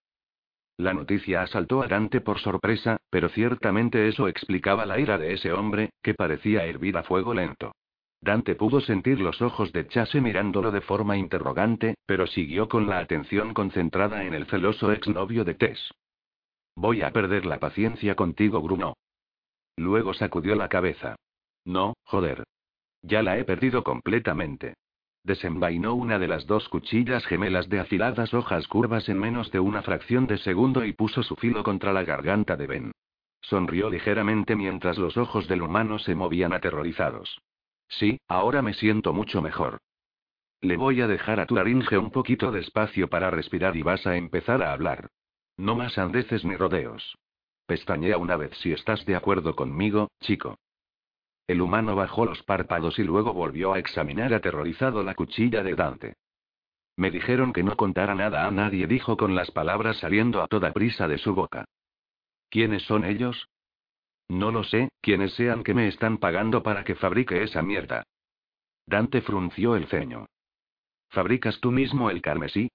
[0.78, 5.52] La noticia asaltó a Dante por sorpresa, pero ciertamente eso explicaba la ira de ese
[5.52, 7.74] hombre, que parecía hervir a fuego lento.
[8.22, 13.00] Dante pudo sentir los ojos de Chase mirándolo de forma interrogante, pero siguió con la
[13.00, 15.92] atención concentrada en el celoso exnovio de Tess.
[16.76, 18.96] Voy a perder la paciencia contigo, Bruno.
[19.78, 21.16] Luego sacudió la cabeza.
[21.66, 22.44] No, joder.
[23.02, 24.76] Ya la he perdido completamente.
[25.24, 29.84] Desenvainó una de las dos cuchillas gemelas de afiladas hojas curvas en menos de una
[29.84, 32.92] fracción de segundo y puso su filo contra la garganta de Ben.
[33.42, 37.42] Sonrió ligeramente mientras los ojos del humano se movían aterrorizados.
[37.88, 39.80] Sí, ahora me siento mucho mejor.
[40.62, 44.06] Le voy a dejar a tu laringe un poquito de espacio para respirar y vas
[44.06, 45.10] a empezar a hablar.
[45.58, 47.18] No más andeces ni rodeos.
[47.66, 50.58] Pestañea una vez si estás de acuerdo conmigo, chico.
[51.48, 56.14] El humano bajó los párpados y luego volvió a examinar aterrorizado la cuchilla de Dante.
[56.96, 60.72] Me dijeron que no contara nada a nadie, dijo con las palabras saliendo a toda
[60.72, 61.66] prisa de su boca.
[62.50, 63.50] ¿Quiénes son ellos?
[64.28, 68.04] No lo sé, quienes sean que me están pagando para que fabrique esa mierda.
[68.86, 70.28] Dante frunció el ceño.
[71.10, 72.70] ¿Fabricas tú mismo el carmesí?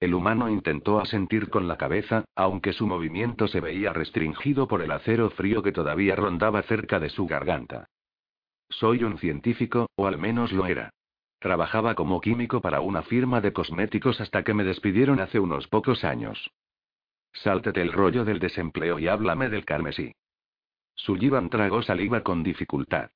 [0.00, 4.90] El humano intentó asentir con la cabeza, aunque su movimiento se veía restringido por el
[4.92, 7.86] acero frío que todavía rondaba cerca de su garganta.
[8.70, 10.90] Soy un científico, o al menos lo era.
[11.38, 16.02] Trabajaba como químico para una firma de cosméticos hasta que me despidieron hace unos pocos
[16.02, 16.50] años.
[17.32, 20.14] Sáltate el rollo del desempleo y háblame del carmesí.
[20.94, 23.10] Sullivan tragó saliva con dificultad.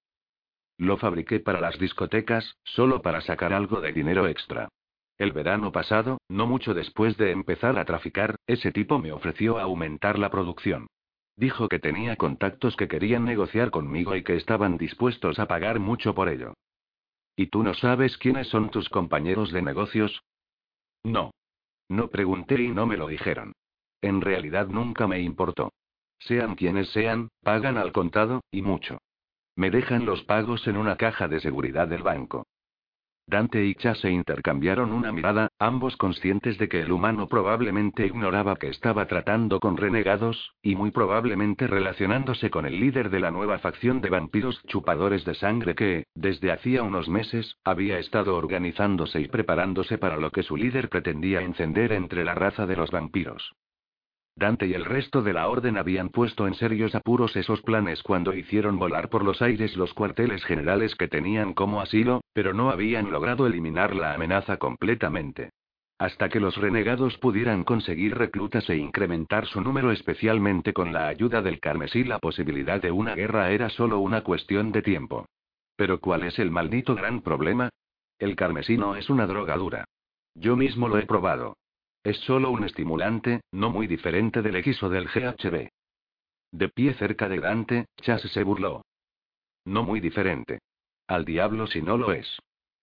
[0.76, 4.68] Lo fabriqué para las discotecas, solo para sacar algo de dinero extra.
[5.16, 10.18] El verano pasado, no mucho después de empezar a traficar, ese tipo me ofreció aumentar
[10.18, 10.88] la producción.
[11.36, 16.14] Dijo que tenía contactos que querían negociar conmigo y que estaban dispuestos a pagar mucho
[16.14, 16.54] por ello.
[17.36, 20.22] ¿Y tú no sabes quiénes son tus compañeros de negocios?
[21.02, 21.32] No.
[21.88, 23.52] No pregunté y no me lo dijeron.
[24.00, 25.72] En realidad nunca me importó.
[26.18, 28.98] Sean quienes sean, pagan al contado, y mucho.
[29.56, 32.46] Me dejan los pagos en una caja de seguridad del banco.
[33.26, 38.68] Dante y Chase intercambiaron una mirada, ambos conscientes de que el humano probablemente ignoraba que
[38.68, 44.02] estaba tratando con renegados, y muy probablemente relacionándose con el líder de la nueva facción
[44.02, 49.96] de vampiros chupadores de sangre que, desde hacía unos meses, había estado organizándose y preparándose
[49.96, 53.54] para lo que su líder pretendía encender entre la raza de los vampiros.
[54.36, 58.34] Dante y el resto de la orden habían puesto en serios apuros esos planes cuando
[58.34, 63.12] hicieron volar por los aires los cuarteles generales que tenían como asilo, pero no habían
[63.12, 65.50] logrado eliminar la amenaza completamente.
[65.98, 71.40] Hasta que los renegados pudieran conseguir reclutas e incrementar su número especialmente con la ayuda
[71.40, 75.26] del carmesí la posibilidad de una guerra era solo una cuestión de tiempo.
[75.76, 77.68] Pero ¿cuál es el maldito gran problema?
[78.18, 79.84] El carmesí no es una droga dura.
[80.34, 81.56] Yo mismo lo he probado.
[82.04, 85.70] Es solo un estimulante, no muy diferente del X o del GHB.
[86.52, 88.84] De pie cerca de Dante, Chas se burló.
[89.64, 90.58] No muy diferente.
[91.08, 92.38] Al diablo si no lo es.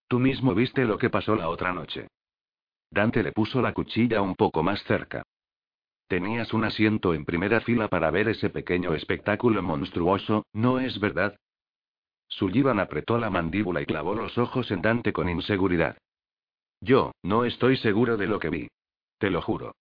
[0.08, 2.08] Tú mismo viste lo que pasó la otra noche.
[2.90, 5.22] Dante le puso la cuchilla un poco más cerca.
[6.08, 11.38] Tenías un asiento en primera fila para ver ese pequeño espectáculo monstruoso, ¿no es verdad?
[12.28, 15.96] Sullivan apretó la mandíbula y clavó los ojos en Dante con inseguridad.
[16.82, 18.68] Yo, no estoy seguro de lo que vi.
[19.22, 19.76] Te lo juro.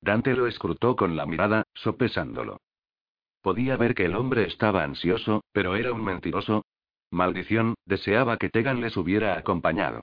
[0.00, 2.60] Dante lo escrutó con la mirada, sopesándolo.
[3.40, 6.64] Podía ver que el hombre estaba ansioso, pero era un mentiroso.
[7.12, 10.00] Maldición, deseaba que Tegan les hubiera acompañado.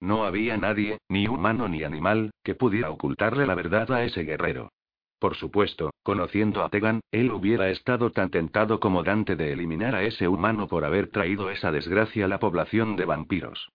[0.00, 4.72] No había nadie, ni humano ni animal, que pudiera ocultarle la verdad a ese guerrero.
[5.18, 10.02] Por supuesto, conociendo a Tegan, él hubiera estado tan tentado como Dante de eliminar a
[10.02, 13.68] ese humano por haber traído esa desgracia a la población de vampiros.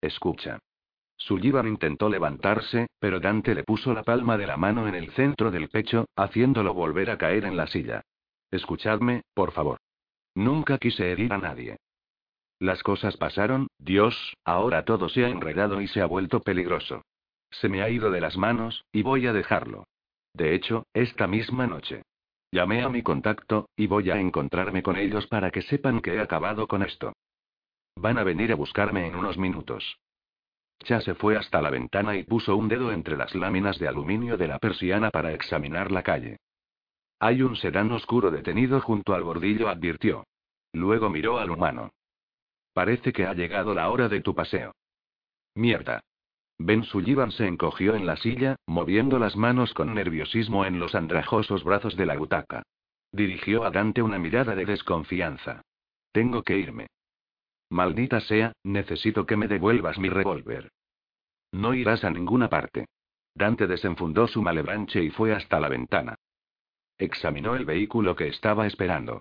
[0.00, 0.60] Escucha.
[1.18, 5.50] Sullivan intentó levantarse, pero Dante le puso la palma de la mano en el centro
[5.50, 8.02] del pecho, haciéndolo volver a caer en la silla.
[8.50, 9.78] Escuchadme, por favor.
[10.34, 11.76] Nunca quise herir a nadie.
[12.60, 17.02] Las cosas pasaron, Dios, ahora todo se ha enredado y se ha vuelto peligroso.
[17.50, 19.84] Se me ha ido de las manos, y voy a dejarlo.
[20.32, 22.02] De hecho, esta misma noche.
[22.52, 26.20] Llamé a mi contacto, y voy a encontrarme con ellos para que sepan que he
[26.20, 27.12] acabado con esto.
[27.96, 29.98] Van a venir a buscarme en unos minutos.
[30.84, 34.36] Cha se fue hasta la ventana y puso un dedo entre las láminas de aluminio
[34.36, 36.38] de la persiana para examinar la calle.
[37.20, 40.24] Hay un sedán oscuro detenido junto al bordillo, advirtió.
[40.72, 41.90] Luego miró al humano.
[42.72, 44.72] Parece que ha llegado la hora de tu paseo.
[45.54, 46.00] Mierda.
[46.58, 51.64] Ben Sullivan se encogió en la silla, moviendo las manos con nerviosismo en los andrajosos
[51.64, 52.62] brazos de la butaca.
[53.12, 55.62] Dirigió a Dante una mirada de desconfianza.
[56.12, 56.88] Tengo que irme.
[57.70, 60.70] Maldita sea, necesito que me devuelvas mi revólver.
[61.52, 62.86] No irás a ninguna parte.
[63.34, 66.16] Dante desenfundó su malebranche y fue hasta la ventana.
[66.98, 69.20] Examinó el vehículo que estaba esperando.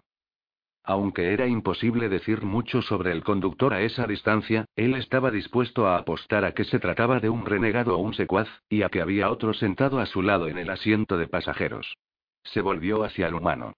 [0.84, 5.98] Aunque era imposible decir mucho sobre el conductor a esa distancia, él estaba dispuesto a
[5.98, 9.30] apostar a que se trataba de un renegado o un secuaz, y a que había
[9.30, 11.98] otro sentado a su lado en el asiento de pasajeros.
[12.44, 13.74] Se volvió hacia el humano.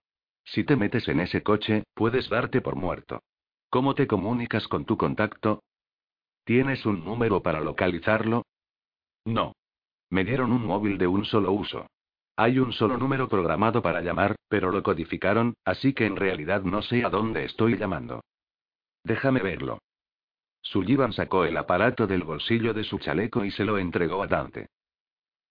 [0.45, 3.23] Si te metes en ese coche, puedes darte por muerto.
[3.69, 5.61] ¿Cómo te comunicas con tu contacto?
[6.43, 8.45] ¿Tienes un número para localizarlo?
[9.25, 9.53] No.
[10.09, 11.85] Me dieron un móvil de un solo uso.
[12.35, 16.81] Hay un solo número programado para llamar, pero lo codificaron, así que en realidad no
[16.81, 18.21] sé a dónde estoy llamando.
[19.03, 19.79] Déjame verlo.
[20.61, 24.69] Sullivan sacó el aparato del bolsillo de su chaleco y se lo entregó a Dante.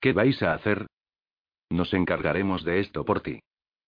[0.01, 0.87] ¿Qué vais a hacer?
[1.71, 3.41] Nos encargaremos de esto por ti.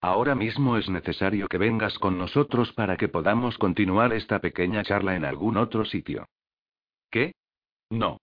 [0.02, 5.14] Ahora mismo es necesario que vengas con nosotros para que podamos continuar esta pequeña charla
[5.14, 6.26] en algún otro sitio.
[7.10, 7.32] ¿Qué?
[7.90, 8.18] No.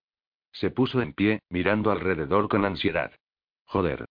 [0.52, 3.12] Se puso en pie, mirando alrededor con ansiedad.
[3.66, 4.06] Joder.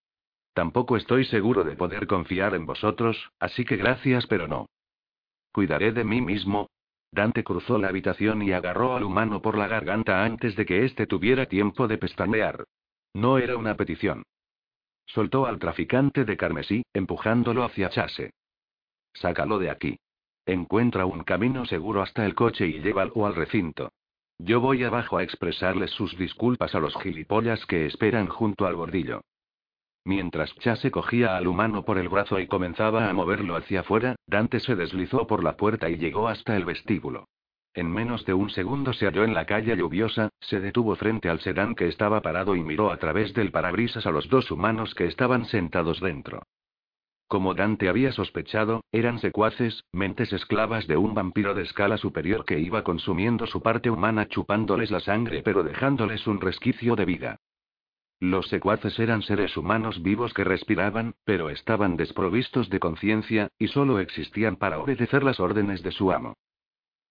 [0.55, 4.67] Tampoco estoy seguro de poder confiar en vosotros, así que gracias pero no.
[5.53, 6.69] Cuidaré de mí mismo.
[7.11, 11.07] Dante cruzó la habitación y agarró al humano por la garganta antes de que éste
[11.07, 12.65] tuviera tiempo de pestañear.
[13.13, 14.23] No era una petición.
[15.07, 18.33] Soltó al traficante de carmesí, empujándolo hacia Chase.
[19.15, 19.99] Sácalo de aquí.
[20.45, 23.93] Encuentra un camino seguro hasta el coche y llévalo al recinto.
[24.39, 29.23] Yo voy abajo a expresarles sus disculpas a los gilipollas que esperan junto al bordillo.
[30.05, 34.61] Mientras Chase cogía al humano por el brazo y comenzaba a moverlo hacia afuera, Dante
[34.61, 37.27] se deslizó por la puerta y llegó hasta el vestíbulo.
[37.77, 41.41] En menos de un segundo se halló en la calle lluviosa, se detuvo frente al
[41.41, 45.05] sedán que estaba parado y miró a través del parabrisas a los dos humanos que
[45.05, 46.43] estaban sentados dentro.
[47.29, 52.59] Como Dante había sospechado, eran secuaces, mentes esclavas de un vampiro de escala superior que
[52.59, 57.37] iba consumiendo su parte humana chupándoles la sangre pero dejándoles un resquicio de vida.
[58.21, 64.01] Los secuaces eran seres humanos vivos que respiraban, pero estaban desprovistos de conciencia, y solo
[64.01, 66.37] existían para obedecer las órdenes de su amo.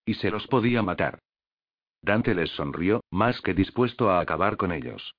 [0.06, 1.20] Y se los podía matar.
[2.02, 5.16] Dante les sonrió, más que dispuesto a acabar con ellos.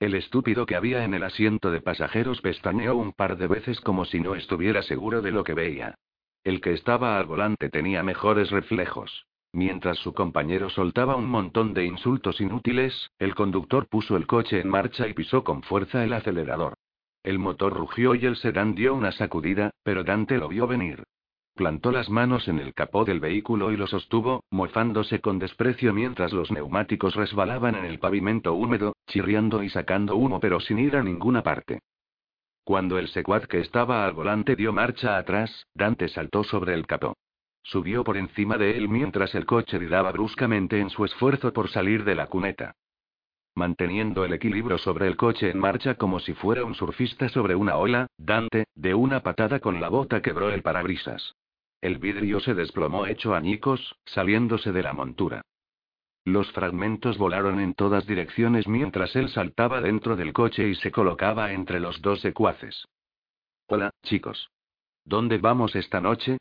[0.00, 4.04] El estúpido que había en el asiento de pasajeros pestañeó un par de veces como
[4.04, 5.94] si no estuviera seguro de lo que veía.
[6.42, 9.26] El que estaba al volante tenía mejores reflejos.
[9.52, 14.68] Mientras su compañero soltaba un montón de insultos inútiles, el conductor puso el coche en
[14.68, 16.74] marcha y pisó con fuerza el acelerador.
[17.22, 21.04] El motor rugió y el sedán dio una sacudida, pero Dante lo vio venir.
[21.60, 26.32] Plantó las manos en el capó del vehículo y lo sostuvo, mofándose con desprecio mientras
[26.32, 31.02] los neumáticos resbalaban en el pavimento húmedo, chirriando y sacando humo pero sin ir a
[31.02, 31.80] ninguna parte.
[32.64, 37.18] Cuando el secuaz que estaba al volante dio marcha atrás, Dante saltó sobre el capó.
[37.62, 42.04] Subió por encima de él mientras el coche viraba bruscamente en su esfuerzo por salir
[42.04, 42.74] de la cuneta.
[43.54, 47.76] Manteniendo el equilibrio sobre el coche en marcha como si fuera un surfista sobre una
[47.76, 51.34] ola, Dante, de una patada con la bota quebró el parabrisas.
[51.80, 55.42] El vidrio se desplomó hecho añicos, saliéndose de la montura.
[56.24, 61.52] Los fragmentos volaron en todas direcciones mientras él saltaba dentro del coche y se colocaba
[61.52, 62.86] entre los dos secuaces.
[63.66, 64.50] Hola, chicos.
[65.04, 66.36] ¿Dónde vamos esta noche?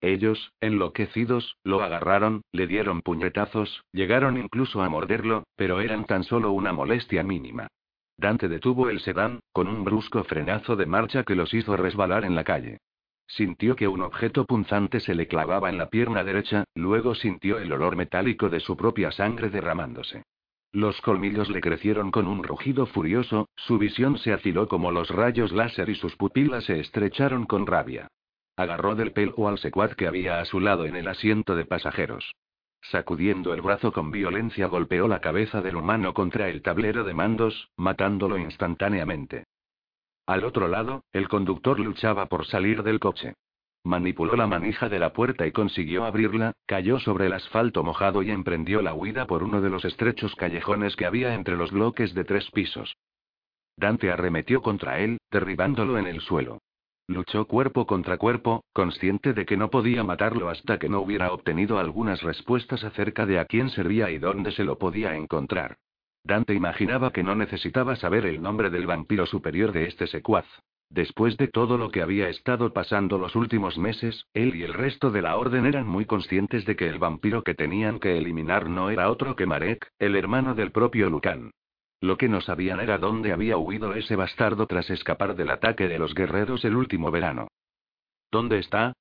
[0.00, 6.52] Ellos, enloquecidos, lo agarraron, le dieron puñetazos, llegaron incluso a morderlo, pero eran tan solo
[6.52, 7.68] una molestia mínima.
[8.16, 12.34] Dante detuvo el sedán, con un brusco frenazo de marcha que los hizo resbalar en
[12.36, 12.78] la calle.
[13.26, 17.72] Sintió que un objeto punzante se le clavaba en la pierna derecha, luego sintió el
[17.72, 20.24] olor metálico de su propia sangre derramándose.
[20.72, 25.52] Los colmillos le crecieron con un rugido furioso, su visión se afiló como los rayos
[25.52, 28.08] láser y sus pupilas se estrecharon con rabia.
[28.56, 32.34] Agarró del pelo al secuaz que había a su lado en el asiento de pasajeros.
[32.82, 37.70] Sacudiendo el brazo con violencia golpeó la cabeza del humano contra el tablero de mandos,
[37.76, 39.44] matándolo instantáneamente.
[40.26, 43.34] Al otro lado, el conductor luchaba por salir del coche.
[43.84, 48.30] Manipuló la manija de la puerta y consiguió abrirla, cayó sobre el asfalto mojado y
[48.30, 52.24] emprendió la huida por uno de los estrechos callejones que había entre los bloques de
[52.24, 52.96] tres pisos.
[53.76, 56.60] Dante arremetió contra él, derribándolo en el suelo.
[57.06, 61.78] Luchó cuerpo contra cuerpo, consciente de que no podía matarlo hasta que no hubiera obtenido
[61.78, 65.76] algunas respuestas acerca de a quién servía y dónde se lo podía encontrar.
[66.24, 70.46] Dante imaginaba que no necesitaba saber el nombre del vampiro superior de este secuaz.
[70.88, 75.10] Después de todo lo que había estado pasando los últimos meses, él y el resto
[75.10, 78.88] de la orden eran muy conscientes de que el vampiro que tenían que eliminar no
[78.88, 81.50] era otro que Marek, el hermano del propio Lucan.
[82.00, 85.98] Lo que no sabían era dónde había huido ese bastardo tras escapar del ataque de
[85.98, 87.48] los guerreros el último verano.
[88.30, 88.94] ¿Dónde está?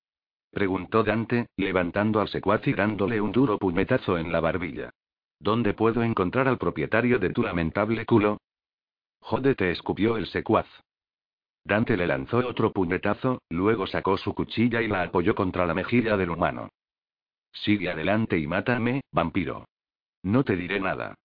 [0.52, 4.92] preguntó Dante, levantando al secuaz y dándole un duro puñetazo en la barbilla.
[5.44, 8.38] ¿Dónde puedo encontrar al propietario de tu lamentable culo?
[9.20, 10.68] Jódete, escupió el secuaz.
[11.66, 16.16] Dante le lanzó otro puñetazo, luego sacó su cuchilla y la apoyó contra la mejilla
[16.16, 16.70] del humano.
[17.52, 19.66] Sigue adelante y mátame, vampiro.
[20.24, 21.16] No te diré nada.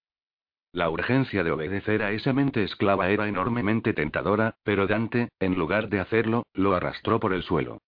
[0.73, 5.91] La urgencia de obedecer a esa mente esclava era enormemente tentadora, pero Dante, en lugar
[5.91, 7.79] de hacerlo, lo arrastró por el suelo.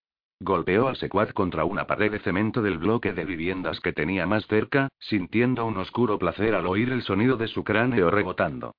[0.42, 4.46] Golpeó al secuaz contra una pared de cemento del bloque de viviendas que tenía más
[4.46, 8.74] cerca, sintiendo un oscuro placer al oír el sonido de su cráneo rebotando.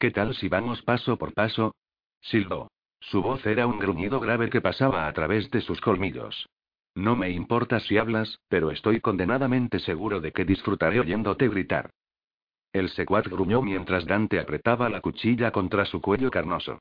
[0.00, 1.76] ¿Qué tal si vamos paso por paso?
[2.20, 2.68] Silbó.
[2.98, 6.48] Su voz era un gruñido grave que pasaba a través de sus colmillos.
[6.96, 11.90] No me importa si hablas, pero estoy condenadamente seguro de que disfrutaré oyéndote gritar.
[12.72, 16.80] El secuaz gruñó mientras Dante apretaba la cuchilla contra su cuello carnoso.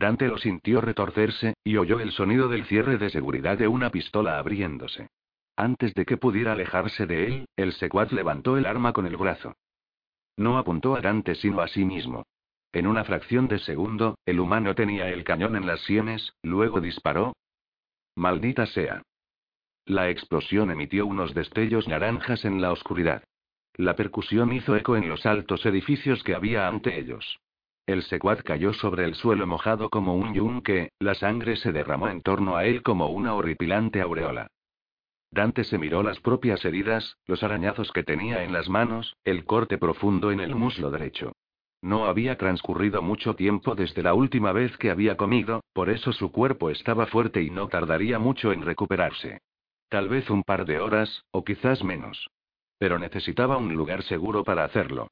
[0.00, 4.38] Dante lo sintió retorcerse, y oyó el sonido del cierre de seguridad de una pistola
[4.38, 5.10] abriéndose.
[5.56, 9.56] Antes de que pudiera alejarse de él, el secuaz levantó el arma con el brazo.
[10.38, 12.24] No apuntó a Dante sino a sí mismo.
[12.72, 17.34] En una fracción de segundo, el humano tenía el cañón en las sienes, luego disparó.
[18.16, 19.02] Maldita sea.
[19.84, 23.22] La explosión emitió unos destellos naranjas en la oscuridad.
[23.74, 27.38] La percusión hizo eco en los altos edificios que había ante ellos.
[27.90, 32.22] El secuaz cayó sobre el suelo mojado como un yunque, la sangre se derramó en
[32.22, 34.46] torno a él como una horripilante aureola.
[35.32, 39.76] Dante se miró las propias heridas, los arañazos que tenía en las manos, el corte
[39.76, 41.32] profundo en el muslo derecho.
[41.82, 46.30] No había transcurrido mucho tiempo desde la última vez que había comido, por eso su
[46.30, 49.40] cuerpo estaba fuerte y no tardaría mucho en recuperarse.
[49.88, 52.30] Tal vez un par de horas, o quizás menos.
[52.78, 55.08] Pero necesitaba un lugar seguro para hacerlo.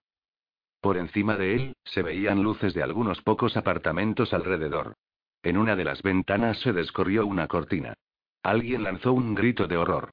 [0.81, 4.95] Por encima de él, se veían luces de algunos pocos apartamentos alrededor.
[5.43, 7.95] En una de las ventanas se descorrió una cortina.
[8.43, 10.11] Alguien lanzó un grito de horror.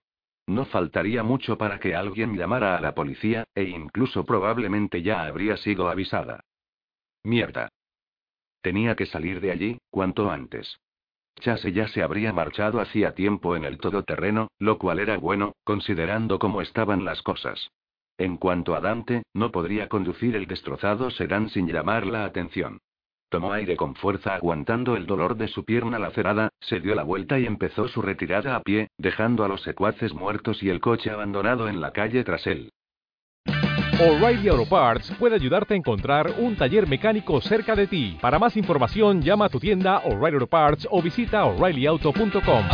[0.47, 5.57] No faltaría mucho para que alguien llamara a la policía, e incluso probablemente ya habría
[5.57, 6.41] sido avisada.
[7.23, 7.69] Mierda.
[8.61, 10.79] Tenía que salir de allí, cuanto antes.
[11.39, 16.39] Chase ya se habría marchado hacía tiempo en el todoterreno, lo cual era bueno, considerando
[16.39, 17.71] cómo estaban las cosas.
[18.17, 22.79] En cuanto a Dante, no podría conducir el destrozado sedán sin llamar la atención.
[23.29, 27.37] Tomó aire con fuerza aguantando el dolor de su pierna lacerada, se dio la vuelta
[27.39, 31.67] y empezó su retirada a pie, dejando a los secuaces muertos y el coche abandonado
[31.67, 32.69] en la calle tras él.
[33.99, 38.17] O'Reilly Auto Parts puede ayudarte a encontrar un taller mecánico cerca de ti.
[38.21, 42.65] Para más información, llama a tu tienda O'Reilly Auto Parts o visita oreillyauto.com.